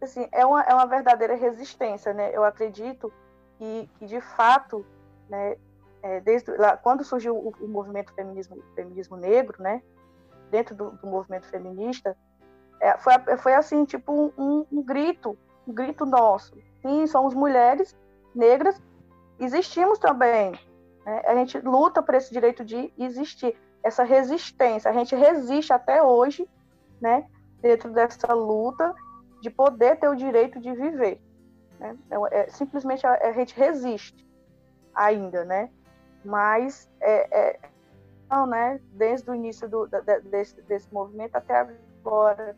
Assim, 0.00 0.28
é 0.30 0.44
uma, 0.44 0.62
é 0.62 0.74
uma 0.74 0.86
verdadeira 0.86 1.34
resistência, 1.34 2.12
né? 2.12 2.30
Eu 2.34 2.44
acredito 2.44 3.12
que, 3.58 3.88
que 3.98 4.06
de 4.06 4.20
fato, 4.20 4.84
né, 5.28 5.56
é, 6.02 6.20
desde 6.20 6.50
lá, 6.52 6.76
quando 6.76 7.02
surgiu 7.02 7.36
o, 7.36 7.54
o, 7.60 7.68
movimento 7.68 8.12
feminismo, 8.14 8.62
feminismo 8.74 9.16
negro, 9.16 9.62
né, 9.62 9.82
dentro 10.50 10.74
do, 10.74 10.90
do 10.90 11.06
movimento 11.06 11.46
feminista, 11.46 12.16
é, 12.86 12.96
foi, 12.98 13.14
foi 13.38 13.54
assim, 13.54 13.84
tipo 13.84 14.32
um, 14.38 14.64
um, 14.70 14.80
grito, 14.80 15.36
um 15.66 15.72
grito 15.72 16.06
nosso. 16.06 16.56
Sim, 16.80 17.04
somos 17.08 17.34
mulheres 17.34 17.96
negras, 18.32 18.80
existimos 19.40 19.98
também. 19.98 20.52
Né? 21.04 21.22
A 21.26 21.34
gente 21.34 21.58
luta 21.58 22.00
por 22.00 22.14
esse 22.14 22.32
direito 22.32 22.64
de 22.64 22.92
existir, 22.96 23.58
essa 23.82 24.04
resistência. 24.04 24.88
A 24.88 24.94
gente 24.94 25.16
resiste 25.16 25.72
até 25.72 26.00
hoje, 26.00 26.48
né, 27.00 27.26
dentro 27.60 27.90
dessa 27.90 28.32
luta 28.32 28.94
de 29.40 29.50
poder 29.50 29.98
ter 29.98 30.08
o 30.08 30.14
direito 30.14 30.60
de 30.60 30.72
viver. 30.72 31.20
Né? 31.80 31.96
Então, 32.06 32.24
é, 32.28 32.48
simplesmente 32.50 33.04
a, 33.04 33.14
a, 33.14 33.32
gente 33.32 33.52
resiste 33.56 34.24
ainda, 34.94 35.44
né? 35.44 35.70
Mas 36.24 36.88
é, 37.00 37.36
é, 37.36 37.60
não, 38.30 38.46
né? 38.46 38.80
Desde 38.92 39.28
o 39.28 39.34
início 39.34 39.68
do, 39.68 39.88
desse, 40.30 40.60
desse 40.62 40.92
movimento 40.92 41.36
até 41.36 41.68
agora, 42.00 42.56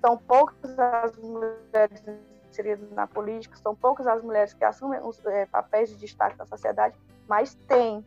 são 0.00 0.16
poucas 0.16 0.78
as 0.78 1.16
mulheres 1.16 2.04
inseridas 2.48 2.90
na 2.92 3.06
política, 3.06 3.56
são 3.56 3.74
poucas 3.74 4.06
as 4.06 4.22
mulheres 4.22 4.54
que 4.54 4.64
assumem 4.64 5.00
os 5.00 5.24
é, 5.26 5.46
papéis 5.46 5.90
de 5.90 5.96
destaque 5.96 6.36
na 6.38 6.46
sociedade, 6.46 6.98
mas 7.28 7.54
tem, 7.66 8.04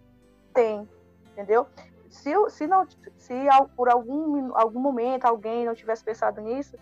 tem, 0.53 0.87
entendeu? 1.31 1.67
Se, 2.09 2.33
se, 2.49 2.67
não, 2.67 2.85
se 3.17 3.33
por 3.75 3.89
algum, 3.89 4.55
algum 4.55 4.79
momento 4.79 5.25
alguém 5.25 5.65
não 5.65 5.73
tivesse 5.73 6.03
pensado 6.03 6.41
nisso, 6.41 6.77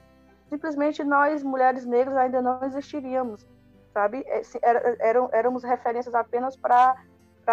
simplesmente 0.48 1.04
nós, 1.04 1.44
mulheres 1.44 1.86
negras, 1.86 2.18
ainda 2.18 2.42
não 2.42 2.64
existiríamos, 2.64 3.46
sabe? 3.94 4.26
Eram, 5.00 5.30
éramos 5.32 5.64
referências 5.64 6.16
apenas 6.16 6.56
para 6.56 6.96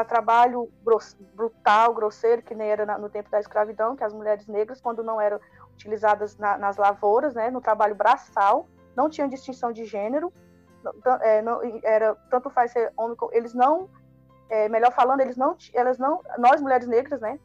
trabalho 0.05 0.71
gross, 0.85 1.17
brutal, 1.35 1.95
grosseiro, 1.95 2.43
que 2.43 2.55
nem 2.55 2.69
era 2.69 2.99
no 2.99 3.09
tempo 3.09 3.31
da 3.31 3.41
escravidão, 3.41 3.97
que 3.97 4.05
as 4.05 4.12
mulheres 4.12 4.47
negras, 4.47 4.81
quando 4.81 5.03
não 5.03 5.21
eram 5.21 5.41
utilizadas 5.73 6.37
na, 6.37 6.59
nas 6.59 6.76
lavouras, 6.76 7.35
né, 7.35 7.50
no 7.50 7.61
trabalho 7.61 7.95
braçal, 7.95 8.67
não 8.97 9.09
tinham 9.09 9.29
distinção 9.29 9.73
de 9.73 9.85
gênero, 9.85 10.33
é, 11.21 11.43
não, 11.43 11.61
era 11.83 12.15
tanto 12.31 12.49
faz 12.50 12.73
ser 12.73 12.93
homem, 12.97 13.17
eles 13.33 13.55
não, 13.55 13.88
é, 14.49 14.69
melhor 14.69 14.93
falando, 14.93 15.21
eles 15.21 15.37
não, 15.37 15.57
elas 15.75 15.99
não, 15.99 16.23
nós 16.38 16.61
mulheres 16.61 16.87
negras, 16.87 17.21
né, 17.21 17.38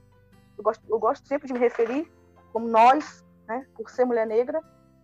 eu 0.57 0.63
gosto, 0.63 0.83
eu 0.89 0.99
gosto 0.99 1.27
sempre 1.27 1.47
de 1.47 1.53
me 1.53 1.59
referir 1.59 2.11
como 2.53 2.67
nós, 2.67 3.25
né, 3.47 3.67
por 3.75 3.89
ser 3.89 4.05
mulher 4.05 4.25
negra 4.25 4.61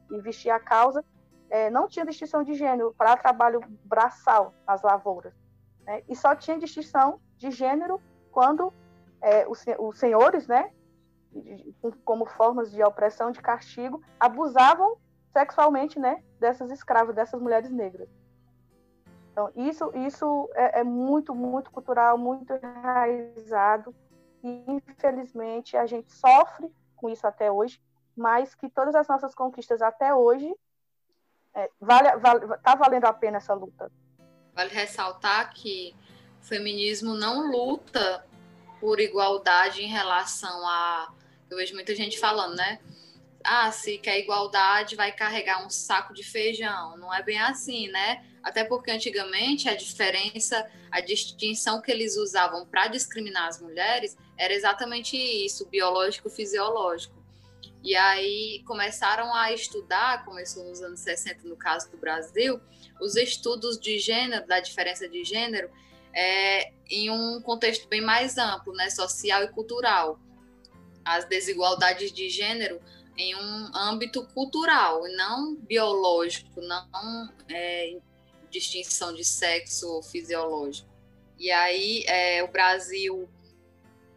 e 0.09 0.21
vestir 0.21 0.49
a 0.49 0.59
causa, 0.59 1.03
é, 1.49 1.69
não 1.69 1.87
tinha 1.87 2.05
distinção 2.05 2.43
de 2.43 2.53
gênero 2.53 2.93
para 2.97 3.17
trabalho 3.17 3.61
braçal 3.83 4.53
nas 4.65 4.81
lavouras, 4.81 5.33
né, 5.85 6.01
e 6.07 6.15
só 6.15 6.35
tinha 6.35 6.57
distinção 6.57 7.19
de 7.37 7.51
gênero 7.51 8.01
quando 8.31 8.73
é, 9.21 9.47
os, 9.47 9.63
os 9.79 9.97
senhores, 9.97 10.47
né, 10.47 10.71
como 12.03 12.25
formas 12.25 12.71
de 12.71 12.83
opressão, 12.83 13.31
de 13.31 13.41
castigo, 13.41 14.01
abusavam 14.19 14.97
sexualmente, 15.31 15.99
né, 15.99 16.23
dessas 16.39 16.71
escravas, 16.71 17.15
dessas 17.15 17.41
mulheres 17.41 17.71
negras. 17.71 18.09
Então, 19.31 19.51
isso, 19.55 19.91
isso 19.95 20.49
é, 20.55 20.79
é 20.79 20.83
muito, 20.83 21.35
muito 21.35 21.69
cultural, 21.69 22.17
muito 22.17 22.53
enraizado, 22.53 23.93
e 24.43 24.63
infelizmente 24.67 25.77
a 25.77 25.85
gente 25.85 26.11
sofre 26.11 26.71
com 26.95 27.09
isso 27.09 27.27
até 27.27 27.51
hoje, 27.51 27.79
mas 28.15 28.55
que 28.55 28.69
todas 28.69 28.95
as 28.95 29.07
nossas 29.07 29.35
conquistas 29.35 29.81
até 29.81 30.13
hoje 30.13 30.51
é, 31.53 31.69
vale, 31.79 32.15
vale, 32.17 32.57
tá 32.59 32.75
valendo 32.75 33.05
a 33.05 33.13
pena 33.13 33.37
essa 33.37 33.53
luta. 33.53 33.91
Vale 34.53 34.69
ressaltar 34.69 35.53
que 35.53 35.95
feminismo 36.47 37.13
não 37.13 37.51
luta 37.51 38.25
por 38.79 38.99
igualdade 38.99 39.83
em 39.83 39.87
relação 39.87 40.67
a 40.67 41.13
eu 41.49 41.57
vejo 41.57 41.73
muita 41.73 41.95
gente 41.95 42.19
falando, 42.19 42.55
né? 42.55 42.79
Ah, 43.43 43.71
se 43.71 43.97
quer 43.97 44.19
igualdade, 44.19 44.95
vai 44.95 45.11
carregar 45.11 45.65
um 45.65 45.69
saco 45.69 46.13
de 46.13 46.23
feijão. 46.23 46.97
Não 46.97 47.13
é 47.13 47.23
bem 47.23 47.39
assim, 47.39 47.87
né? 47.87 48.25
Até 48.43 48.63
porque 48.63 48.91
antigamente 48.91 49.69
a 49.69 49.75
diferença, 49.75 50.69
a 50.91 50.99
distinção 50.99 51.81
que 51.81 51.89
eles 51.89 52.17
usavam 52.17 52.65
para 52.65 52.87
discriminar 52.87 53.47
as 53.47 53.61
mulheres 53.61 54.17
era 54.37 54.53
exatamente 54.53 55.15
isso, 55.15 55.67
biológico-fisiológico. 55.69 57.15
E 57.81 57.95
aí 57.95 58.61
começaram 58.65 59.33
a 59.33 59.53
estudar, 59.53 60.25
começou 60.25 60.65
nos 60.65 60.81
anos 60.81 60.99
60 60.99 61.47
no 61.47 61.55
caso 61.55 61.89
do 61.89 61.97
Brasil, 61.97 62.59
os 62.99 63.15
estudos 63.15 63.79
de 63.79 63.97
gênero, 63.99 64.45
da 64.45 64.59
diferença 64.59 65.07
de 65.07 65.23
gênero, 65.23 65.69
é, 66.17 66.71
em 66.89 67.11
um 67.11 67.39
contexto 67.41 67.87
bem 67.87 68.01
mais 68.01 68.39
amplo, 68.39 68.73
né, 68.73 68.89
social 68.89 69.43
e 69.43 69.49
cultural 69.49 70.19
as 71.05 71.25
desigualdades 71.25 72.11
de 72.11 72.27
gênero 72.27 72.81
em 73.15 73.35
um 73.35 73.75
âmbito 73.75 74.27
cultural, 74.33 75.07
e 75.07 75.15
não 75.15 75.55
biológico, 75.55 76.59
não 76.59 77.31
é, 77.49 77.97
distinção 78.49 79.13
de 79.13 79.23
sexo 79.23 80.01
fisiológico. 80.03 80.89
E 81.37 81.51
aí 81.51 82.03
é, 82.07 82.43
o 82.43 82.47
Brasil 82.47 83.29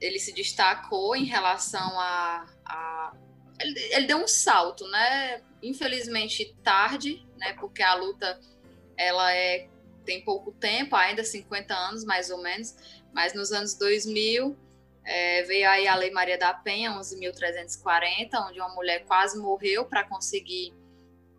ele 0.01 0.19
se 0.19 0.33
destacou 0.33 1.15
em 1.15 1.25
relação 1.25 2.01
a, 2.01 2.47
a 2.65 3.13
ele, 3.61 3.79
ele, 3.95 4.07
deu 4.07 4.19
um 4.19 4.27
salto, 4.27 4.89
né? 4.89 5.43
Infelizmente 5.63 6.57
tarde, 6.65 7.27
né? 7.37 7.53
Porque 7.55 7.83
a 7.83 7.95
luta 7.95 8.41
ela 8.97 9.33
é 9.33 9.69
tem 10.11 10.21
pouco 10.21 10.51
tempo, 10.51 10.97
ainda 10.97 11.23
50 11.23 11.73
anos 11.73 12.05
mais 12.05 12.31
ou 12.31 12.43
menos, 12.43 12.75
mas 13.13 13.33
nos 13.33 13.53
anos 13.53 13.75
2000 13.75 14.57
é, 15.05 15.45
veio 15.45 15.71
aí 15.71 15.87
a 15.87 15.95
Lei 15.95 16.11
Maria 16.11 16.37
da 16.37 16.53
Penha, 16.53 16.91
11.340, 16.91 18.49
onde 18.49 18.59
uma 18.59 18.75
mulher 18.75 19.05
quase 19.05 19.39
morreu 19.39 19.85
para 19.85 20.03
conseguir, 20.03 20.75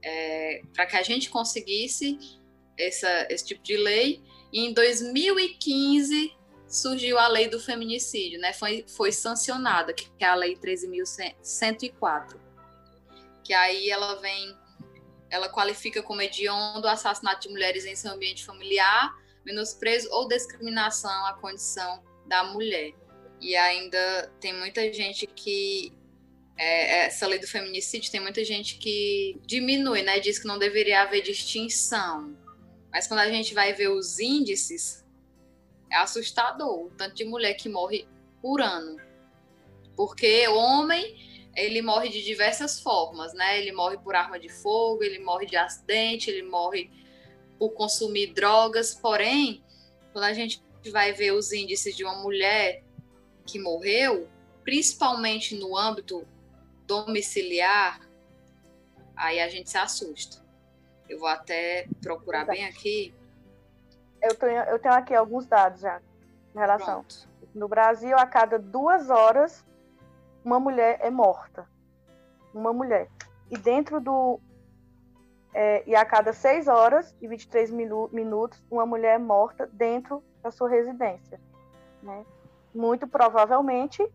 é, 0.02 0.62
para 0.74 0.86
que 0.86 0.96
a 0.96 1.04
gente 1.04 1.30
conseguisse 1.30 2.18
essa, 2.80 3.28
esse 3.30 3.46
tipo 3.46 3.62
de 3.62 3.76
lei. 3.76 4.24
E 4.54 4.66
em 4.66 4.74
2015 4.74 6.34
surgiu 6.66 7.20
a 7.20 7.28
lei 7.28 7.50
do 7.50 7.60
feminicídio, 7.60 8.40
né? 8.40 8.54
Foi, 8.54 8.86
foi 8.88 9.12
sancionada, 9.12 9.94
que 9.94 10.08
é 10.18 10.26
a 10.26 10.36
Lei 10.36 10.56
13.104, 10.56 12.38
que 13.44 13.54
aí 13.54 13.90
ela 13.90 14.16
vem, 14.22 14.56
ela 15.32 15.48
qualifica 15.48 16.04
como 16.04 16.22
hediondo 16.22 16.88
assassinato 16.88 17.48
de 17.48 17.50
mulheres 17.50 17.86
em 17.86 17.96
seu 17.96 18.12
ambiente 18.12 18.46
familiar, 18.46 19.16
menosprezo 19.46 20.10
ou 20.12 20.28
discriminação 20.28 21.26
à 21.26 21.34
condição 21.34 22.04
da 22.28 22.44
mulher. 22.44 22.94
E 23.40 23.56
ainda 23.56 24.32
tem 24.40 24.54
muita 24.54 24.92
gente 24.94 25.26
que. 25.26 25.94
É, 26.58 27.06
essa 27.06 27.26
lei 27.26 27.40
do 27.40 27.48
feminicídio 27.48 28.12
tem 28.12 28.20
muita 28.20 28.44
gente 28.44 28.78
que 28.78 29.40
diminui, 29.48 30.04
né? 30.04 30.20
Diz 30.20 30.38
que 30.38 30.46
não 30.46 30.60
deveria 30.60 31.02
haver 31.02 31.22
distinção. 31.24 32.38
Mas 32.92 33.08
quando 33.08 33.22
a 33.22 33.30
gente 33.32 33.54
vai 33.54 33.74
ver 33.74 33.88
os 33.88 34.20
índices, 34.20 35.04
é 35.90 35.96
assustador 35.96 36.86
o 36.86 36.92
tanto 36.92 37.16
de 37.16 37.26
mulher 37.26 37.54
que 37.56 37.70
morre 37.70 38.06
por 38.42 38.62
ano. 38.62 38.98
Porque 39.96 40.48
homem, 40.50 41.16
ele 41.56 41.82
morre 41.82 42.10
de 42.10 42.24
diversas 42.24 42.80
formas, 42.80 43.34
né? 43.34 43.60
Ele 43.60 43.72
morre 43.72 43.98
por 43.98 44.16
arma 44.16 44.40
de 44.40 44.50
fogo, 44.50 45.04
ele 45.04 45.20
morre 45.20 45.46
de 45.46 45.58
acidente, 45.58 46.30
ele 46.30 46.44
morre 46.44 46.90
por 47.60 47.72
consumir 47.72 48.34
drogas. 48.34 48.94
Porém, 48.94 49.64
quando 50.14 50.26
a 50.26 50.34
gente 50.34 50.64
vai 50.92 51.12
ver 51.12 51.32
os 51.32 51.52
índices 51.52 51.96
de 51.96 52.04
uma 52.04 52.16
mulher 52.16 52.84
que 53.46 53.60
morreu, 53.60 54.30
principalmente 54.64 55.56
no 55.56 55.78
âmbito 55.78 56.26
domiciliar, 56.88 58.00
aí 59.16 59.40
a 59.40 59.50
gente 59.50 59.70
se 59.70 59.78
assusta. 59.78 60.42
Eu 61.10 61.20
vou 61.20 61.28
até 61.28 61.88
procurar 62.02 62.44
Exato. 62.44 62.58
bem 62.58 62.66
aqui. 62.66 63.14
Eu 64.22 64.36
tenho, 64.36 64.62
eu 64.64 64.80
tenho 64.80 64.94
aqui 64.94 65.14
alguns 65.14 65.46
dados 65.46 65.82
já 65.82 66.02
em 66.56 66.60
relação. 66.60 67.04
Pronto. 67.04 67.30
No 67.54 67.68
Brasil, 67.68 68.18
a 68.18 68.26
cada 68.26 68.58
duas 68.58 69.10
horas, 69.10 69.66
uma 70.44 70.60
mulher 70.60 70.98
é 71.02 71.10
morta. 71.10 71.68
Uma 72.54 72.74
mulher. 72.74 73.10
E 73.50 73.58
dentro 73.58 74.00
do. 74.00 74.40
É, 75.54 75.84
e 75.86 75.96
a 75.96 76.06
cada 76.06 76.32
seis 76.32 76.68
horas 76.68 77.16
e 77.22 77.28
23 77.28 77.72
minu 77.72 78.10
minutos, 78.14 78.64
uma 78.72 78.86
mulher 78.86 79.16
é 79.16 79.18
morta 79.18 79.68
dentro 79.68 80.24
da 80.42 80.50
sua 80.50 80.70
residência. 80.70 81.40
Né? 82.02 82.26
muito 82.74 83.08
provavelmente 83.08 84.06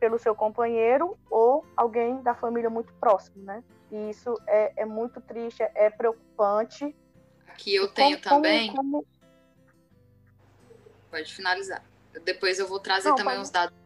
pelo 0.00 0.18
seu 0.18 0.34
companheiro 0.34 1.18
ou 1.30 1.64
alguém 1.76 2.22
da 2.22 2.34
família 2.34 2.70
muito 2.70 2.92
próximo, 2.94 3.42
né? 3.42 3.64
E 3.90 4.10
isso 4.10 4.34
é, 4.46 4.82
é 4.82 4.84
muito 4.84 5.20
triste, 5.20 5.62
é 5.62 5.90
preocupante. 5.90 6.94
Que 7.56 7.74
eu 7.74 7.88
tenho 7.88 8.20
como, 8.22 8.36
também. 8.36 8.74
Como... 8.74 9.06
Pode 11.10 11.34
finalizar. 11.34 11.82
Depois 12.24 12.58
eu 12.58 12.68
vou 12.68 12.78
trazer 12.78 13.08
Não, 13.08 13.16
também 13.16 13.34
pode... 13.34 13.44
os 13.44 13.50
dados. 13.50 13.76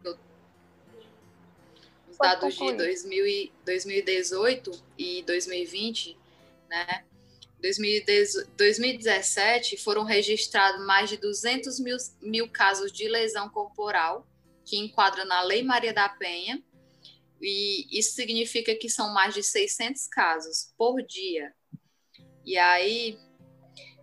Os 2.12 2.18
dados 2.18 2.54
de 2.54 2.72
2000 2.72 3.26
e 3.26 3.52
2018 3.64 4.70
e 4.98 5.22
2020, 5.22 6.18
né? 6.68 7.04
2017 7.58 9.78
foram 9.78 10.04
registrados 10.04 10.84
mais 10.84 11.08
de 11.08 11.16
200 11.16 11.80
mil, 11.80 11.96
mil 12.20 12.46
casos 12.48 12.92
de 12.92 13.08
lesão 13.08 13.48
corporal, 13.48 14.26
que 14.64 14.76
enquadra 14.76 15.24
na 15.24 15.40
Lei 15.42 15.62
Maria 15.62 15.92
da 15.92 16.08
Penha, 16.08 16.62
e 17.40 17.86
isso 17.90 18.14
significa 18.14 18.74
que 18.74 18.90
são 18.90 19.12
mais 19.12 19.34
de 19.34 19.42
600 19.42 20.06
casos 20.08 20.72
por 20.76 21.02
dia. 21.02 21.52
E 22.44 22.58
aí, 22.58 23.18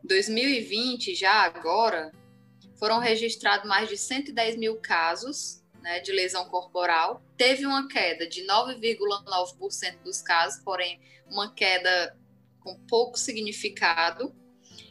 2020, 0.04 1.13
já 1.13 1.43
agora, 1.43 2.12
foram 2.78 2.98
registrados 2.98 3.67
mais 3.67 3.88
de 3.88 3.98
110 3.98 4.56
mil 4.56 4.78
casos 4.78 5.59
né, 5.82 6.00
de 6.00 6.12
lesão 6.12 6.50
corporal. 6.50 7.22
Teve 7.38 7.65
uma 7.65 7.88
queda 7.88 8.28
de 8.28 8.46
9,9% 8.46 10.02
dos 10.04 10.22
casos, 10.22 10.62
porém, 10.63 11.00
uma 11.28 11.52
queda 11.54 12.18
com 12.60 12.78
pouco 12.88 13.18
significado. 13.18 14.36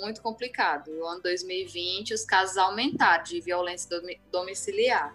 muito 0.00 0.22
complicado. 0.22 0.90
No 0.92 1.06
ano 1.06 1.22
2020, 1.22 2.14
os 2.14 2.24
casos 2.24 2.56
aumentaram 2.56 3.24
de 3.24 3.40
violência 3.40 3.88
domiciliar. 4.30 5.14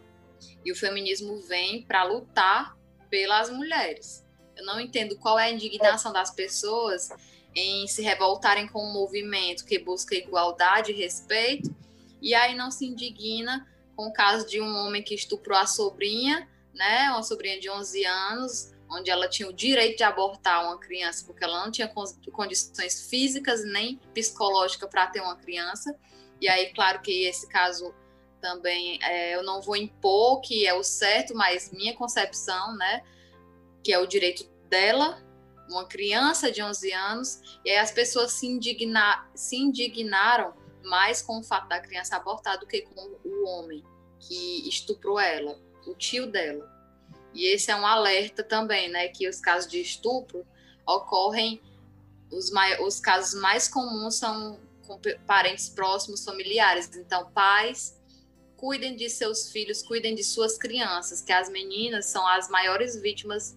E 0.64 0.72
o 0.72 0.76
feminismo 0.76 1.40
vem 1.42 1.84
para 1.84 2.04
lutar 2.04 2.78
pelas 3.10 3.50
mulheres. 3.50 4.26
Eu 4.56 4.66
não 4.66 4.80
entendo 4.80 5.18
qual 5.18 5.40
é 5.40 5.46
a 5.46 5.52
indignação 5.52 6.12
das 6.14 6.32
pessoas 6.32 7.10
em 7.56 7.88
se 7.88 8.02
revoltarem 8.02 8.68
com 8.68 8.80
um 8.84 8.94
movimento 8.94 9.66
que 9.66 9.80
busca 9.80 10.16
igualdade 10.16 10.92
e 10.92 10.96
respeito, 10.96 11.76
e 12.22 12.36
aí 12.36 12.56
não 12.56 12.70
se 12.70 12.86
indigna 12.86 13.68
com 14.00 14.08
o 14.08 14.14
caso 14.14 14.48
de 14.48 14.62
um 14.62 14.78
homem 14.78 15.04
que 15.04 15.14
estuprou 15.14 15.60
a 15.60 15.68
sobrinha, 15.68 16.48
né, 16.74 17.12
uma 17.12 17.22
sobrinha 17.22 17.60
de 17.60 17.70
11 17.70 18.06
anos, 18.06 18.72
onde 18.90 19.12
ela 19.12 19.28
tinha 19.28 19.50
o 19.50 19.52
direito 19.52 19.98
de 19.98 20.04
abortar 20.04 20.64
uma 20.64 20.80
criança, 20.80 21.26
porque 21.26 21.44
ela 21.44 21.66
não 21.66 21.70
tinha 21.70 21.92
condições 22.32 23.10
físicas 23.10 23.66
nem 23.66 23.98
psicológicas 24.14 24.90
para 24.90 25.08
ter 25.08 25.20
uma 25.20 25.36
criança. 25.36 25.94
E 26.40 26.48
aí, 26.48 26.74
claro 26.74 27.02
que 27.02 27.26
esse 27.26 27.46
caso 27.50 27.94
também 28.40 28.98
é, 29.04 29.36
eu 29.36 29.44
não 29.44 29.62
vou 29.62 29.76
impor 29.76 30.40
que 30.40 30.66
é 30.66 30.74
o 30.74 30.82
certo, 30.82 31.36
mas 31.36 31.70
minha 31.74 31.94
concepção, 31.94 32.74
né, 32.78 33.04
que 33.84 33.92
é 33.92 34.00
o 34.00 34.08
direito 34.08 34.50
dela, 34.70 35.22
uma 35.70 35.86
criança 35.86 36.50
de 36.50 36.64
11 36.64 36.94
anos, 36.94 37.42
e 37.66 37.70
aí 37.70 37.78
as 37.78 37.92
pessoas 37.92 38.32
se, 38.32 38.48
indignar, 38.48 39.30
se 39.36 39.58
indignaram 39.58 40.54
mais 40.86 41.22
com 41.22 41.40
o 41.40 41.44
fato 41.44 41.68
da 41.68 41.82
criança 41.82 42.16
abortar 42.16 42.58
do 42.58 42.66
que 42.66 42.82
com 42.84 43.20
o 43.26 43.46
homem 43.46 43.84
que 44.20 44.68
estuprou 44.68 45.20
ela, 45.20 45.58
o 45.86 45.94
tio 45.94 46.28
dela. 46.28 46.70
E 47.34 47.54
esse 47.54 47.72
é 47.72 47.76
um 47.76 47.86
alerta 47.86 48.44
também, 48.44 48.90
né, 48.90 49.08
que 49.08 49.28
os 49.28 49.40
casos 49.40 49.70
de 49.70 49.80
estupro 49.80 50.46
ocorrem, 50.86 51.62
os, 52.32 52.52
os 52.82 53.00
casos 53.00 53.40
mais 53.40 53.68
comuns 53.68 54.16
são 54.16 54.60
com 54.86 55.00
parentes 55.26 55.70
próximos, 55.70 56.26
familiares. 56.26 56.90
Então, 56.96 57.32
pais, 57.32 58.00
cuidem 58.58 58.96
de 58.96 59.10
seus 59.10 59.52
filhos, 59.52 59.84
cuidem 59.84 60.16
de 60.16 60.24
suas 60.24 60.58
crianças, 60.58 61.22
que 61.22 61.32
as 61.32 61.48
meninas 61.50 62.08
são 62.08 62.28
as 62.28 62.50
maiores 62.50 62.96
vítimas 63.00 63.56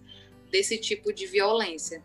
desse 0.51 0.77
tipo 0.77 1.11
de 1.11 1.25
violência. 1.25 2.03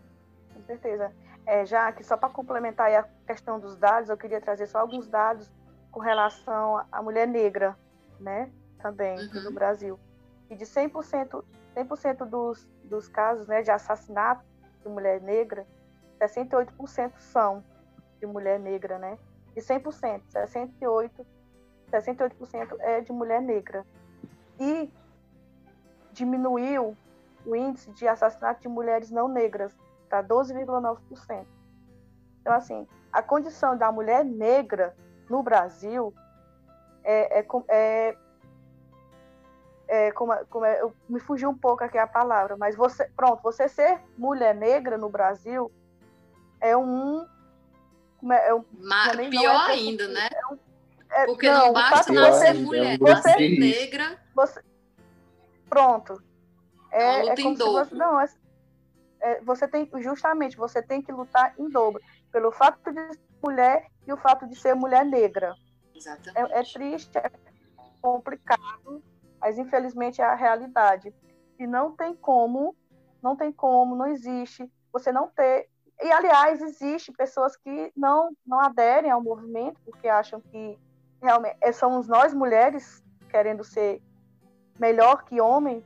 Com 0.54 0.62
certeza. 0.64 1.12
É, 1.46 1.64
já 1.64 1.92
que 1.92 2.02
só 2.02 2.16
para 2.16 2.28
complementar 2.30 2.92
a 2.92 3.02
questão 3.26 3.60
dos 3.60 3.76
dados, 3.76 4.08
eu 4.08 4.16
queria 4.16 4.40
trazer 4.40 4.66
só 4.66 4.78
alguns 4.78 5.06
dados 5.06 5.50
com 5.90 6.00
relação 6.00 6.84
à 6.90 7.02
mulher 7.02 7.26
negra, 7.26 7.76
né, 8.18 8.50
também 8.78 9.18
uhum. 9.18 9.44
no 9.44 9.52
Brasil. 9.52 9.98
E 10.50 10.56
de 10.56 10.64
100%, 10.64 11.44
100% 11.76 12.24
dos, 12.24 12.68
dos 12.84 13.08
casos 13.08 13.46
né, 13.46 13.62
de 13.62 13.70
assassinato 13.70 14.44
de 14.82 14.88
mulher 14.88 15.20
negra, 15.20 15.66
68% 16.20 17.12
são 17.18 17.62
de 18.18 18.26
mulher 18.26 18.58
negra, 18.58 18.98
né? 18.98 19.18
De 19.54 19.60
100%, 19.60 20.22
68%, 20.32 21.10
68% 21.92 22.76
é 22.80 23.00
de 23.00 23.12
mulher 23.12 23.40
negra. 23.40 23.86
E 24.58 24.92
diminuiu 26.12 26.96
o 27.46 27.54
índice 27.54 27.90
de 27.92 28.08
assassinato 28.08 28.60
de 28.62 28.68
mulheres 28.68 29.10
não 29.10 29.28
negras 29.28 29.76
para 30.08 30.22
12,9%. 30.24 31.46
Então, 32.40 32.52
assim, 32.52 32.86
a 33.12 33.22
condição 33.22 33.76
da 33.76 33.92
mulher 33.92 34.24
negra 34.24 34.96
no 35.28 35.42
Brasil 35.42 36.12
é, 37.08 37.40
é, 37.40 37.46
é 37.68 38.16
é, 39.88 40.12
como, 40.12 40.34
como 40.50 40.66
é, 40.66 40.82
eu, 40.82 40.94
me 41.08 41.18
fugiu 41.18 41.48
um 41.48 41.56
pouco 41.56 41.82
aqui 41.82 41.96
a 41.96 42.06
palavra, 42.06 42.56
mas 42.58 42.76
você, 42.76 43.08
pronto, 43.16 43.42
você 43.42 43.68
ser 43.68 43.98
mulher 44.18 44.54
negra 44.54 44.98
no 44.98 45.08
Brasil 45.08 45.72
é 46.60 46.76
um, 46.76 47.26
é, 48.30 48.48
é 48.50 48.54
um 48.54 48.64
Ma, 48.78 49.08
é 49.12 49.30
pior 49.30 49.70
ainda, 49.70 50.06
né? 50.08 50.28
É 50.30 50.46
um, 50.52 50.58
é, 51.10 51.24
Porque 51.24 51.50
não, 51.50 51.66
não 51.66 51.72
basta 51.72 52.12
ser 52.34 52.54
mulher, 52.54 52.98
você, 52.98 53.32
ser 53.32 53.58
negra. 53.58 54.18
Você, 54.34 54.60
pronto. 55.70 56.22
É, 56.92 57.28
é 57.28 57.36
como 57.36 57.56
você, 57.56 57.94
não, 57.94 58.20
é, 58.20 59.40
você 59.40 59.66
tem 59.66 59.90
justamente 60.00 60.56
você 60.56 60.82
tem 60.82 61.00
que 61.00 61.12
lutar 61.12 61.54
em 61.58 61.68
dobro 61.70 62.00
pelo 62.30 62.52
fato 62.52 62.92
de 62.92 63.14
ser 63.14 63.20
mulher 63.42 63.86
e 64.06 64.12
o 64.12 64.16
fato 64.18 64.46
de 64.46 64.54
ser 64.54 64.74
mulher 64.74 65.04
negra. 65.04 65.54
Exatamente. 65.98 66.52
É, 66.52 66.60
é 66.60 66.62
triste, 66.62 67.18
é 67.18 67.30
complicado, 68.00 69.02
mas 69.40 69.58
infelizmente 69.58 70.22
é 70.22 70.24
a 70.24 70.34
realidade. 70.34 71.12
E 71.58 71.66
não 71.66 71.92
tem 71.92 72.14
como, 72.14 72.74
não 73.22 73.36
tem 73.36 73.52
como, 73.52 73.96
não 73.96 74.06
existe 74.06 74.70
você 74.92 75.10
não 75.12 75.28
ter. 75.28 75.68
E 76.00 76.12
aliás, 76.12 76.62
existe 76.62 77.12
pessoas 77.12 77.56
que 77.56 77.92
não 77.96 78.30
não 78.46 78.60
aderem 78.60 79.10
ao 79.10 79.22
movimento 79.22 79.80
porque 79.84 80.08
acham 80.08 80.40
que 80.40 80.78
realmente 81.20 81.56
é, 81.60 81.72
somos 81.72 82.06
nós 82.06 82.32
mulheres 82.32 83.02
querendo 83.28 83.64
ser 83.64 84.00
melhor 84.78 85.24
que 85.24 85.40
homem, 85.40 85.84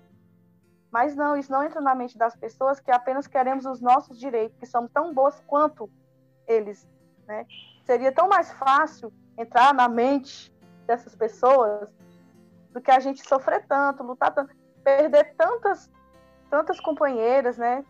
mas 0.90 1.16
não, 1.16 1.34
isso 1.34 1.50
não 1.50 1.64
entra 1.64 1.80
na 1.80 1.94
mente 1.94 2.18
das 2.18 2.36
pessoas 2.36 2.78
que 2.78 2.90
apenas 2.90 3.26
queremos 3.26 3.64
os 3.64 3.80
nossos 3.80 4.18
direitos, 4.18 4.58
que 4.58 4.66
somos 4.66 4.90
tão 4.92 5.14
boas 5.14 5.40
quanto 5.46 5.90
eles, 6.46 6.86
né? 7.26 7.46
Seria 7.86 8.12
tão 8.12 8.28
mais 8.28 8.52
fácil 8.52 9.10
entrar 9.36 9.72
na 9.74 9.88
mente 9.88 10.52
dessas 10.86 11.14
pessoas 11.14 11.94
do 12.70 12.80
que 12.80 12.90
a 12.90 13.00
gente 13.00 13.26
sofrer 13.26 13.66
tanto, 13.66 14.02
lutar 14.02 14.34
tanto, 14.34 14.54
perder 14.82 15.34
tantas, 15.36 15.90
tantas 16.50 16.80
companheiras, 16.80 17.58
né? 17.58 17.84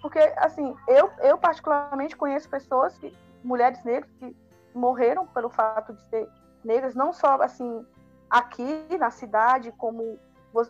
Porque, 0.00 0.18
assim, 0.36 0.74
eu, 0.88 1.10
eu 1.20 1.36
particularmente 1.36 2.16
conheço 2.16 2.48
pessoas, 2.48 2.96
que, 2.98 3.14
mulheres 3.42 3.82
negras, 3.84 4.10
que 4.18 4.36
morreram 4.74 5.26
pelo 5.26 5.50
fato 5.50 5.92
de 5.92 6.02
ser 6.08 6.28
negras, 6.64 6.94
não 6.94 7.12
só, 7.12 7.40
assim, 7.42 7.84
aqui 8.28 8.86
na 8.98 9.10
cidade, 9.10 9.72
como 9.72 10.18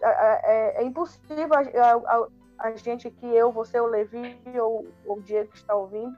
é, 0.03 0.79
é, 0.79 0.83
é 0.83 0.85
impossível 0.85 1.55
a, 1.55 1.61
a, 1.61 2.68
a, 2.68 2.73
gente 2.73 3.09
aqui, 3.09 3.27
eu, 3.27 3.53
você, 3.53 3.81
o 3.81 3.87
Levi 3.87 4.38
ou, 4.61 4.87
ou 5.07 5.18
o 5.18 5.23
Diego 5.23 5.51
que 5.51 5.59
está 5.59 5.75
ouvindo, 5.75 6.16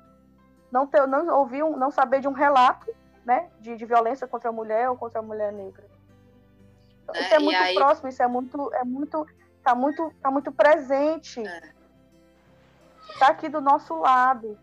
não, 0.71 0.87
ter, 0.87 1.07
não 1.07 1.39
ouvir, 1.39 1.63
um, 1.63 1.77
não 1.77 1.91
saber 1.91 2.21
de 2.21 2.29
um 2.29 2.33
relato 2.33 2.87
né, 3.25 3.51
de, 3.61 3.77
de 3.77 3.85
violência 3.85 4.27
contra 4.27 4.51
a 4.51 4.53
mulher 4.53 4.89
ou 4.91 4.97
contra 4.97 5.21
a 5.21 5.23
mulher 5.23 5.53
negra. 5.53 5.85
Né? 7.13 7.21
Isso 7.21 7.35
é 7.35 7.39
muito 7.39 7.59
aí... 7.59 7.75
próximo, 7.75 8.09
isso 8.09 8.23
é 8.23 8.27
muito, 8.27 8.75
é 8.75 8.85
muito, 8.85 9.27
tá 9.63 9.75
muito, 9.75 10.13
tá 10.23 10.31
muito 10.31 10.53
presente. 10.53 11.47
É. 11.47 11.73
Tá 13.19 13.29
aqui 13.29 13.49
do 13.49 13.61
nosso 13.61 13.95
lado. 13.97 14.59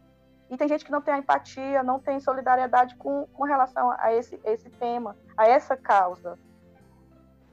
E 0.49 0.57
tem 0.57 0.67
gente 0.67 0.83
que 0.83 0.91
não 0.91 1.01
tem 1.01 1.19
empatia, 1.19 1.83
não 1.83 1.99
tem 1.99 2.19
solidariedade 2.19 2.95
com, 2.95 3.27
com 3.27 3.43
relação 3.43 3.91
a 3.99 4.13
esse, 4.13 4.39
esse 4.43 4.69
tema, 4.71 5.15
a 5.37 5.47
essa 5.47 5.77
causa. 5.77 6.39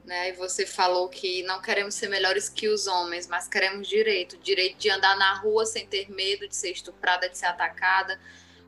Né? 0.03 0.29
E 0.29 0.33
você 0.33 0.65
falou 0.65 1.07
que 1.09 1.43
não 1.43 1.61
queremos 1.61 1.93
ser 1.93 2.07
melhores 2.07 2.49
que 2.49 2.67
os 2.67 2.87
homens, 2.87 3.27
mas 3.27 3.47
queremos 3.47 3.87
direito, 3.87 4.37
direito 4.37 4.77
de 4.77 4.89
andar 4.89 5.15
na 5.17 5.35
rua 5.35 5.65
sem 5.65 5.85
ter 5.85 6.09
medo 6.09 6.47
de 6.47 6.55
ser 6.55 6.71
estuprada, 6.71 7.29
de 7.29 7.37
ser 7.37 7.45
atacada, 7.45 8.19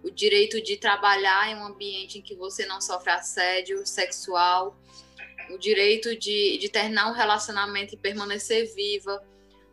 o 0.03 0.09
direito 0.09 0.61
de 0.61 0.77
trabalhar 0.77 1.49
em 1.49 1.55
um 1.55 1.65
ambiente 1.65 2.19
em 2.19 2.21
que 2.21 2.35
você 2.35 2.65
não 2.65 2.79
sofre 2.79 3.11
assédio 3.11 3.85
sexual, 3.85 4.77
o 5.49 5.57
direito 5.57 6.17
de, 6.17 6.57
de 6.57 6.69
terminar 6.69 7.09
um 7.09 7.13
relacionamento 7.13 7.95
e 7.95 7.97
permanecer 7.97 8.73
viva, 8.73 9.23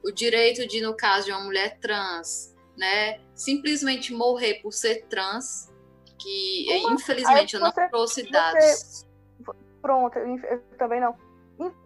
o 0.02 0.10
direito 0.10 0.66
de, 0.66 0.80
no 0.80 0.96
caso 0.96 1.26
de 1.26 1.32
uma 1.32 1.44
mulher 1.44 1.78
trans, 1.78 2.54
né, 2.76 3.20
simplesmente 3.34 4.12
morrer 4.12 4.54
por 4.62 4.72
ser 4.72 5.06
trans, 5.06 5.72
que 6.18 6.66
Como? 6.82 6.94
infelizmente 6.94 7.54
eu 7.54 7.60
não 7.60 7.72
trouxe 7.72 8.30
dados. 8.30 9.04
Você... 9.38 9.56
Pronto, 9.82 10.18
eu 10.18 10.60
também 10.78 11.00
não. 11.00 11.14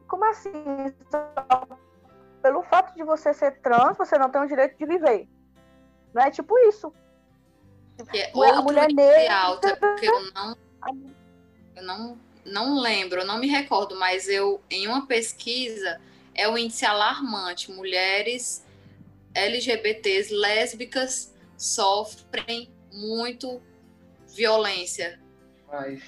Como 0.09 0.25
assim? 0.25 0.53
Pelo 2.43 2.63
fato 2.63 2.95
de 2.95 3.05
você 3.05 3.35
ser 3.35 3.61
trans, 3.61 3.97
você 3.99 4.17
não 4.19 4.31
tem 4.31 4.41
o 4.41 4.47
direito 4.47 4.79
de 4.79 4.87
viver. 4.87 5.29
Não 6.15 6.23
é 6.23 6.31
tipo 6.31 6.59
isso. 6.61 6.93
Que 8.07 8.19
é 8.19 8.51
a 8.51 8.63
mulher 8.63 8.93
negra. 8.93 9.77
Porque 9.79 10.07
eu 10.07 10.33
não, 10.33 10.57
eu 11.77 11.83
não 11.83 12.19
não 12.45 12.81
lembro, 12.81 13.25
não 13.25 13.39
me 13.39 13.47
recordo, 13.47 13.97
mas 13.97 14.29
eu, 14.29 14.61
em 14.71 14.87
uma 14.87 15.07
pesquisa, 15.07 16.01
é 16.35 16.49
o 16.49 16.57
índice 16.57 16.85
alarmante. 16.85 17.71
Mulheres 17.71 18.65
LGBTs 19.35 20.33
lésbicas 20.35 21.35
sofrem 21.57 22.71
muito 22.93 23.61
violência. 24.35 25.21
Mas, 25.71 26.03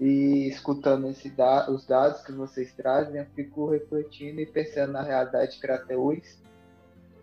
E 0.00 0.48
escutando 0.48 1.08
esse 1.08 1.30
da 1.30 1.70
os 1.70 1.86
dados 1.86 2.22
que 2.22 2.32
vocês 2.32 2.72
trazem, 2.74 3.16
eu 3.16 3.26
fico 3.34 3.70
refletindo 3.70 4.40
e 4.40 4.46
pensando 4.46 4.92
na 4.92 5.02
realidade 5.02 5.52
de 5.52 5.60
Crateús. 5.60 6.38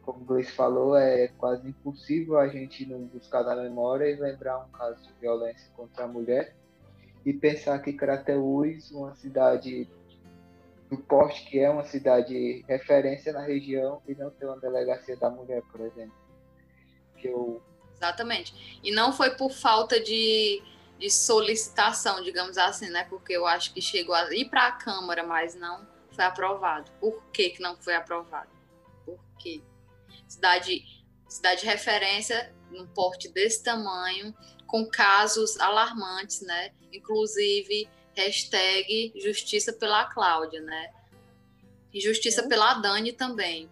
Como 0.07 0.21
o 0.21 0.23
Gleice 0.23 0.53
falou, 0.53 0.95
é 0.95 1.27
quase 1.37 1.67
impossível 1.67 2.39
a 2.39 2.47
gente 2.47 2.85
não 2.85 3.01
buscar 3.07 3.43
na 3.43 3.57
memória 3.57 4.09
e 4.09 4.15
lembrar 4.15 4.57
um 4.59 4.69
caso 4.69 5.03
de 5.03 5.11
violência 5.19 5.69
contra 5.75 6.05
a 6.05 6.07
mulher 6.07 6.55
e 7.25 7.33
pensar 7.33 7.77
que 7.79 7.91
Crateús, 7.91 8.89
uma 8.91 9.13
cidade 9.15 9.85
do 10.89 10.97
porte 10.97 11.43
que 11.43 11.59
é 11.59 11.69
uma 11.69 11.83
cidade 11.83 12.63
referência 12.69 13.33
na 13.33 13.41
região 13.41 14.01
e 14.07 14.15
não 14.15 14.29
ter 14.29 14.45
uma 14.45 14.57
delegacia 14.57 15.17
da 15.17 15.29
mulher, 15.29 15.61
por 15.63 15.81
exemplo. 15.81 16.15
Que 17.17 17.27
eu... 17.27 17.61
Exatamente. 17.93 18.79
E 18.81 18.91
não 18.91 19.11
foi 19.11 19.31
por 19.31 19.51
falta 19.51 19.99
de, 19.99 20.63
de 20.97 21.09
solicitação, 21.09 22.23
digamos 22.23 22.57
assim, 22.57 22.89
né? 22.89 23.05
Porque 23.09 23.33
eu 23.33 23.45
acho 23.45 23.73
que 23.73 23.81
chegou 23.81 24.15
a 24.15 24.33
ir 24.33 24.49
para 24.49 24.67
a 24.67 24.71
Câmara, 24.71 25.21
mas 25.21 25.53
não 25.53 25.85
foi 26.11 26.23
aprovado. 26.23 26.89
Por 27.01 27.21
que, 27.33 27.49
que 27.49 27.61
não 27.61 27.75
foi 27.75 27.93
aprovado? 27.93 28.49
Porque 29.03 29.61
cidade, 30.27 30.83
cidade 31.27 31.61
de 31.61 31.67
referência 31.67 32.53
num 32.71 32.85
porte 32.87 33.31
desse 33.31 33.63
tamanho, 33.63 34.33
com 34.65 34.85
casos 34.85 35.59
alarmantes, 35.59 36.41
né? 36.41 36.71
Inclusive 36.91 37.89
hashtag 38.15 39.13
Justiça 39.15 39.71
pela 39.73 40.05
Cláudia, 40.05 40.61
né? 40.61 40.91
E 41.93 42.01
Justiça 42.01 42.43
Sim. 42.43 42.49
pela 42.49 42.75
Dani 42.75 43.13
também. 43.13 43.69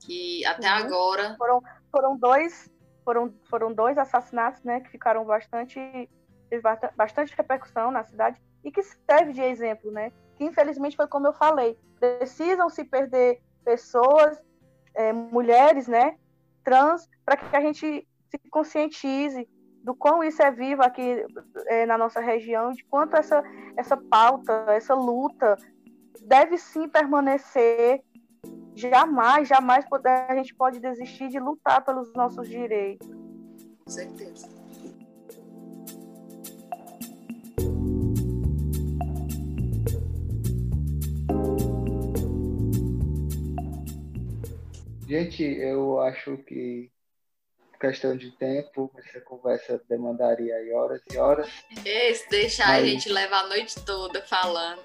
Que 0.00 0.44
até 0.46 0.68
uhum. 0.68 0.76
agora. 0.76 1.36
Foram, 1.36 1.62
foram 1.90 2.16
dois. 2.16 2.70
Foram, 3.04 3.34
foram 3.48 3.72
dois 3.72 3.98
assassinatos, 3.98 4.62
né? 4.62 4.80
Que 4.80 4.90
ficaram 4.90 5.24
bastante. 5.24 5.80
bastante 6.96 7.34
repercussão 7.36 7.90
na 7.90 8.04
cidade 8.04 8.40
e 8.64 8.70
que 8.70 8.82
serve 8.82 9.32
de 9.32 9.42
exemplo, 9.42 9.90
né? 9.90 10.12
Que 10.36 10.44
infelizmente 10.44 10.96
foi 10.96 11.06
como 11.06 11.26
eu 11.26 11.32
falei. 11.32 11.78
Precisam 11.98 12.68
se 12.68 12.84
perder 12.84 13.40
pessoas, 13.64 14.38
é, 14.98 15.12
mulheres, 15.12 15.86
né? 15.86 16.16
Trans, 16.64 17.08
para 17.24 17.36
que 17.36 17.56
a 17.56 17.60
gente 17.60 18.06
se 18.28 18.38
conscientize 18.50 19.48
do 19.82 19.94
quão 19.94 20.22
isso 20.22 20.42
é 20.42 20.50
vivo 20.50 20.82
aqui 20.82 21.24
é, 21.68 21.86
na 21.86 21.96
nossa 21.96 22.20
região, 22.20 22.72
de 22.72 22.84
quanto 22.84 23.16
essa, 23.16 23.42
essa 23.76 23.96
pauta, 23.96 24.52
essa 24.68 24.92
luta 24.92 25.56
deve 26.22 26.58
sim 26.58 26.88
permanecer. 26.88 28.02
Jamais, 28.74 29.48
jamais 29.48 29.84
a 30.28 30.34
gente 30.34 30.54
pode 30.54 30.78
desistir 30.80 31.28
de 31.28 31.38
lutar 31.38 31.84
pelos 31.84 32.12
nossos 32.12 32.48
direitos. 32.48 33.08
Com 33.84 33.90
certeza. 33.90 34.57
Gente, 45.08 45.42
eu 45.42 46.00
acho 46.00 46.36
que 46.38 46.90
questão 47.80 48.14
de 48.14 48.30
tempo, 48.32 48.92
essa 48.98 49.20
conversa 49.22 49.80
demandaria 49.88 50.54
aí 50.54 50.70
horas 50.72 51.00
e 51.10 51.16
horas. 51.16 51.48
Esse 51.82 52.28
deixar 52.28 52.68
Mas... 52.68 52.82
a 52.82 52.86
gente 52.86 53.08
levar 53.08 53.44
a 53.44 53.46
noite 53.48 53.82
toda 53.86 54.20
falando. 54.26 54.82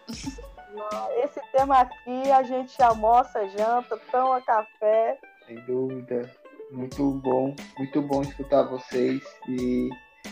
Esse 1.23 1.41
tema 1.51 1.79
aqui 1.79 2.31
a 2.31 2.41
gente 2.41 2.81
almoça, 2.81 3.45
janta, 3.49 3.97
toma 4.12 4.39
café. 4.41 5.19
Sem 5.45 5.57
dúvida. 5.65 6.31
Muito 6.71 7.12
bom, 7.12 7.53
muito 7.77 8.01
bom 8.01 8.21
escutar 8.21 8.63
vocês 8.63 9.21
e 9.49 9.89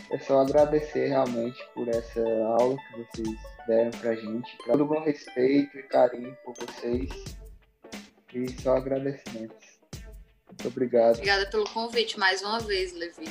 é 0.10 0.18
só 0.20 0.40
agradecer 0.40 1.10
realmente 1.10 1.64
por 1.74 1.90
essa 1.90 2.22
aula 2.58 2.78
que 2.78 2.98
vocês 2.98 3.40
deram 3.68 3.92
pra 3.92 4.16
gente. 4.16 4.58
Todo 4.66 4.86
bom 4.86 5.02
respeito 5.02 5.78
e 5.78 5.84
carinho 5.84 6.36
por 6.46 6.56
vocês. 6.56 7.10
E 8.34 8.50
só 8.62 8.78
agradecimentos. 8.78 9.71
Muito 10.52 10.68
obrigado. 10.68 11.16
Obrigada 11.16 11.50
pelo 11.50 11.70
convite 11.70 12.20
mais 12.20 12.42
uma 12.42 12.60
vez, 12.60 12.94
Levi. 12.94 13.30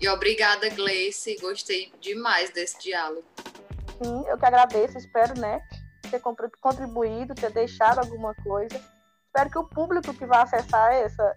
E 0.00 0.08
obrigada, 0.08 0.68
Gleice. 0.70 1.36
Gostei 1.40 1.92
demais 2.00 2.50
desse 2.50 2.78
diálogo. 2.80 3.24
Sim, 4.02 4.24
eu 4.26 4.38
que 4.38 4.46
agradeço. 4.46 4.96
Espero, 4.98 5.38
né, 5.38 5.60
ter 6.10 6.20
contribuído, 6.60 7.34
ter 7.34 7.50
deixado 7.50 7.98
alguma 7.98 8.34
coisa. 8.36 8.80
Espero 9.26 9.50
que 9.50 9.58
o 9.58 9.64
público 9.64 10.12
que 10.14 10.26
vai 10.26 10.42
acessar 10.42 10.92
essa, 10.92 11.34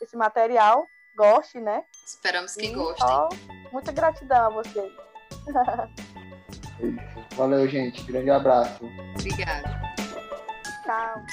esse 0.00 0.16
material 0.16 0.84
goste, 1.16 1.58
né? 1.58 1.82
Esperamos 2.06 2.54
que 2.54 2.66
e, 2.66 2.74
gostem. 2.74 3.06
Ó, 3.06 3.28
muita 3.72 3.92
gratidão 3.92 4.46
a 4.46 4.50
vocês. 4.50 4.92
Valeu, 7.34 7.66
gente. 7.68 8.02
Grande 8.04 8.30
abraço. 8.30 8.84
Obrigada. 9.18 9.80
Tchau. 10.84 11.24